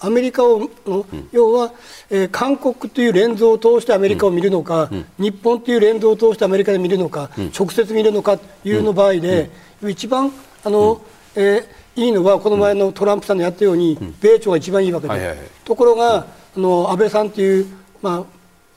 [0.01, 1.73] アメリカをの、要は、
[2.11, 9.51] えー、韓国というレンズを通してアメリカを見るのか、日本というレンズを通してアメリカで見るのか、直接見るのかというの場合で、
[9.83, 10.33] 一番
[10.65, 11.01] あの、
[11.35, 16.27] えー、いいのはこの前のトランプさんのやったように、米朝が一番いいわけで、ところが、
[16.57, 17.67] あの安倍さんという、
[18.01, 18.25] まあ、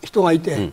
[0.02, 0.72] 人がいて、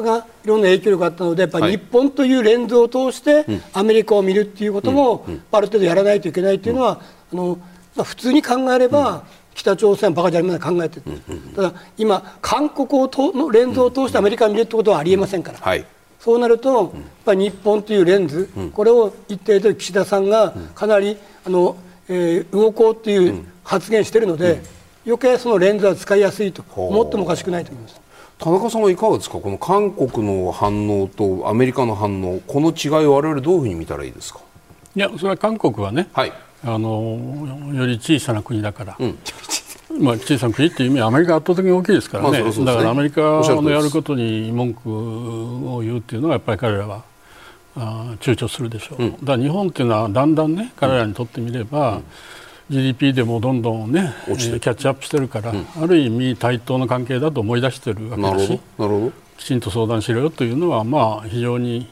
[0.00, 7.00] がいろんな影響力があったのでやっぱり日本というレンズを通してアメリカを見るっていうこともある程度やらないといけないというのは
[7.32, 7.58] あの、
[7.94, 9.24] まあ、普通に考えれば
[9.54, 11.20] 北朝鮮はバカじゃありません考えてる。
[11.54, 15.58] ただ今韓国をとのレンズを通してアメリカを見るってことはありえませんから。
[15.58, 15.84] はい。
[16.18, 21.76] そうなると、やっぱ日本というレンズ、これを一定で岸田さんがかなりあの、
[22.08, 24.62] えー、動こうという発言しているので、
[25.04, 26.62] 余計そのレンズは使いやすいと。
[26.76, 28.00] 思ってもおかしくないと思います。
[28.42, 29.38] 田中さんはいかがですか？
[29.38, 34.40] この韓国の反応とアメリカの反応この違いを我々どういうふうに見たらいいですか？
[34.96, 36.32] いやそれは韓国はね、はい、
[36.64, 39.18] あのより小さな国だから、うん、
[40.04, 42.42] まあ、小さな国っていう意味はアメリカ圧倒的に大きいですからね。
[42.42, 44.90] まあね、だからアメリカのやることに文句
[45.76, 47.04] を言うっていうのはやっぱり彼らは
[47.76, 52.04] あ躊躇するでしょう、うん、だから日本っていうのはだんだんね彼らにとってみれば、うん
[52.72, 58.60] GDP でもどんどんねキャッチアップしてるから、うん、ある意味対等の関係だと思い出してるわけだし
[59.36, 61.86] きちんと相談しろよというのはまあ非常に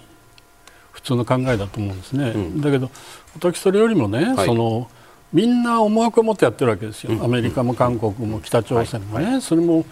[0.92, 2.90] 普通の考えだと思うんですね、うん、だけど
[3.34, 4.90] 私それよりもね、はい、その
[5.32, 9.84] みんな思惑を持ってやってるわけですよ、アメリカも韓国も北朝鮮もね、はい、それも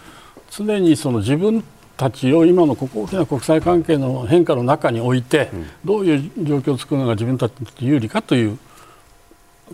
[0.51, 1.63] 常にその自分
[1.95, 5.49] たちを今の大きな国際関係の変化の中に置いて、
[5.85, 8.57] どういう状況を作るのが自分たちにとって有利かという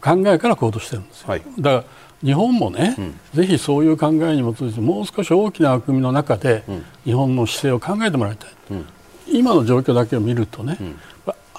[0.01, 1.83] 考えから行動してるんですよ、はい、だから
[2.23, 6.63] 日本もね、うん、ぜひそういう考えに基づいてもう少し大きな枠組みの中で、
[7.03, 8.85] 日本の姿勢を考えてもらいたい、うん、
[9.27, 10.77] 今の状況だけを見るとね、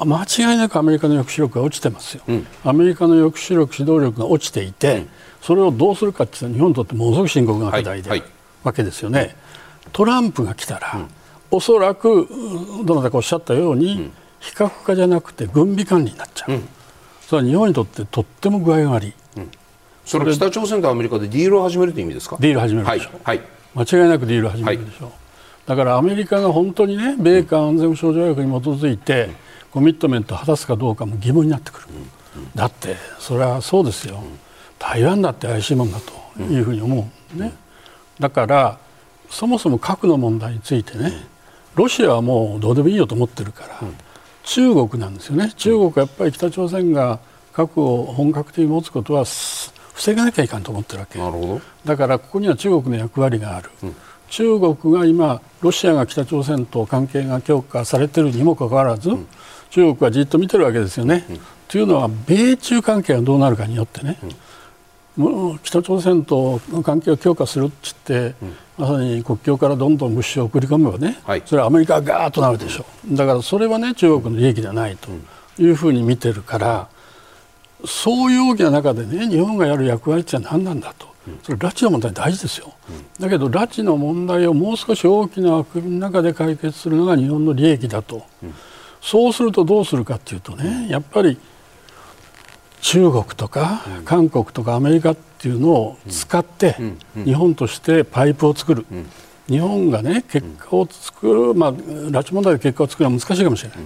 [0.00, 2.22] 間違いなくアメリカの抑止力が落ちてますよ、
[2.64, 5.06] アメリカの抑止力、指導力が落ちていて、
[5.40, 8.28] それをどうするかっていうのは日本にとってものすごく深刻な課題で、はいはい、
[8.64, 9.36] わけですよね。
[9.92, 11.06] トランプが来たら、うん、
[11.52, 12.28] おそらく
[12.84, 14.10] どなたかおっしゃったように、
[14.40, 16.60] 非核化じゃなくて軍備管理になっちゃう。
[17.28, 19.50] それは日本にとってとっても具合が悪い、うん、
[20.04, 22.36] それ北朝鮮とアメリカでディールを始めるという意味ですか？
[22.38, 23.10] ディール始めるでしょ。
[23.10, 25.06] う、はい、はい、間違いなくディール始めるでしょ。
[25.06, 25.12] う、はい、
[25.66, 29.30] だからアメリカが本当にね米韓安全保障条約に基づいて、
[29.72, 31.88] コミットメントを果たすかどうかも疑問になってくる、
[32.36, 34.22] うん、だってそれはそうですよ、
[34.78, 35.98] 台湾だって怪しいもんだ
[36.36, 37.52] というふうに思うね、
[38.20, 38.78] だから
[39.28, 41.12] そもそも核の問題についてね
[41.74, 43.80] ロシアはもうどうでもいいよと思ってるから、
[44.46, 45.52] 中国なんですよね。
[45.56, 47.18] 中国はやっぱり北朝鮮が
[47.52, 51.18] 核を本格的に持つことは防がなきゃいかんと思ってるわけ。
[51.84, 53.96] だからここには中国の役割がある、うん、
[54.28, 59.26] 中国が今ロシアが北朝鮮と関係が強化されているにもかかわらず、うん、
[59.70, 61.26] 中国はじっと見てるわけですよね。
[61.28, 64.18] うん、というのは米中関係がどうなるかによってね、
[65.62, 68.34] 北朝鮮と関係を強化するっつって、
[68.78, 73.16] まさに国境からどんどん物資を送り込めばね、はい、それはアメリカがガーッとなるでしょう。
[73.16, 75.10] だからそれはね中国の利益ではないと
[75.62, 76.88] いうふうに見てるから
[77.84, 81.14] そういう大きな中でね日本がやる役割って何なんだと。
[81.42, 82.72] それ拉致の問題大事ですよ、
[83.18, 88.24] だけど拉致の問題をもう少し大きな枠組みの中で解決するのが日本の利益だと、
[89.00, 91.36] そうするとどうするかっていうとねやっぱり
[92.80, 96.76] 中国とか韓国とかアメリカっていうのを使って
[97.14, 98.86] 日本としてパイプを作る、
[99.48, 103.78] 日本がね結果を作る、まあ、拉致問題で結果を作るのは難しいかもしれない、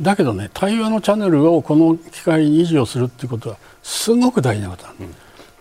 [0.00, 4.94] だけどね対話のチャンネルをこの機会に維持をするっていうことはすごく大事なことなん。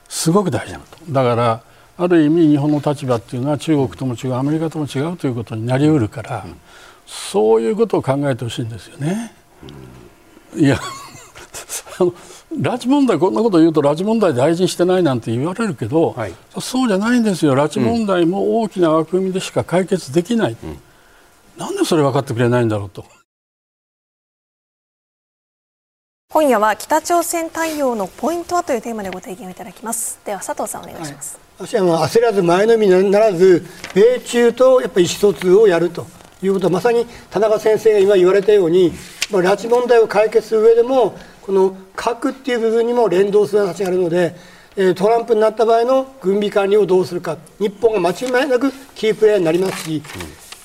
[0.07, 1.11] すごく大事なこと。
[1.11, 1.61] だから
[1.97, 6.45] ある意味日本の立場っていうのは中国とも違うアメリカとも違うということになりうるから、
[7.05, 9.33] そういうことを考えてほしいんですよね。
[10.55, 10.79] いや
[12.61, 17.53] 拉致問題こんなこと言うと拉致問題大事にしてないなんて言われるけど、はい、そうじゃないんですよ。
[17.53, 20.77] 拉致問題も大きな枠組みでしか解決できない、うん、
[21.57, 23.05] なんでそれ分かってくれないんだろうと。
[26.31, 30.19] 今夜は北朝鮮対応のポイントはというテーマでご提言をいただきます。
[30.25, 36.05] では佐藤さんお願いします、はい、私は焦らず前のめりにならず米中とやっぱり意思疎通をやると
[36.43, 38.91] いうことはまさに田中先生が今言われたように、
[39.31, 44.35] まあ、拉致問題を解決する上でもこの核っていう部分にも連動する形があるので、
[44.75, 47.37] えトランプになった場合の軍備管理をどうするか。
[47.59, 50.01] 日本が間違いなくキープレーヤーになりますし、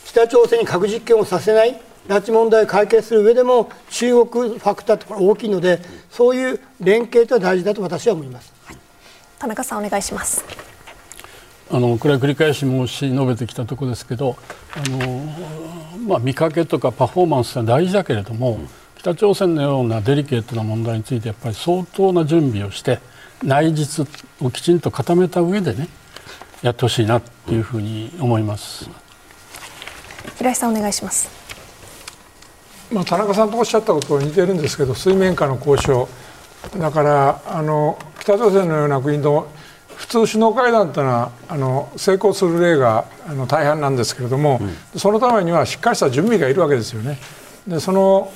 [0.06, 1.78] 北朝鮮に核実験をさせない
[2.08, 8.76] 拉致問題を解決する上でも中国ファクターって大きいのでそういう連携とは大事だと私は思います、はい、
[9.38, 10.44] 田中さんお願いします。
[11.72, 14.36] あのこれは繰り返し申し述べてきたところですけど
[14.74, 15.24] あの、
[16.08, 18.68] まあ、見かけとかパフォーマンスは大事だけれども、うん
[19.00, 23.00] 北朝鮮のようなデリケートな問題についてやっぱり相当な準備をして
[23.42, 24.06] 内実
[24.42, 25.88] をきちんと固めた上でね
[26.60, 28.90] やってほしいなというふうに思います。
[30.36, 31.30] 平井さんお願いします。
[32.92, 36.06] まあ田中さんとおっしゃったことと似てるんですけど水面下の交渉
[36.78, 39.50] だからあの北朝鮮のような国の
[39.96, 47.18] 普通首脳会談というのはあの成功する例があの大半なんですけれども、うん、そのためにはしっかりした準備がいるわけですよね。
[47.66, 48.30] でその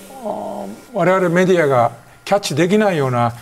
[0.93, 1.93] 我々メディアが
[2.25, 3.35] キャッチできないような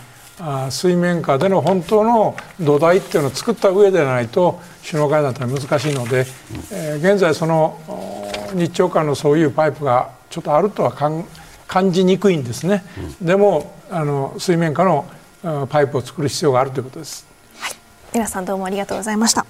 [0.69, 6.25] 水面下での本当の土台っていうのを作った上でないと首脳会談というのは難しいので、
[6.71, 7.79] えー、現在その
[8.53, 12.83] 日朝間のそういうパイプがちょっとあるとは感じにくいんですね、
[13.21, 15.05] でもあの水面下の
[15.69, 17.25] パイプを作る必要があるということです。
[17.59, 17.71] はい、
[18.13, 19.45] 皆さんどうもありがとうございました。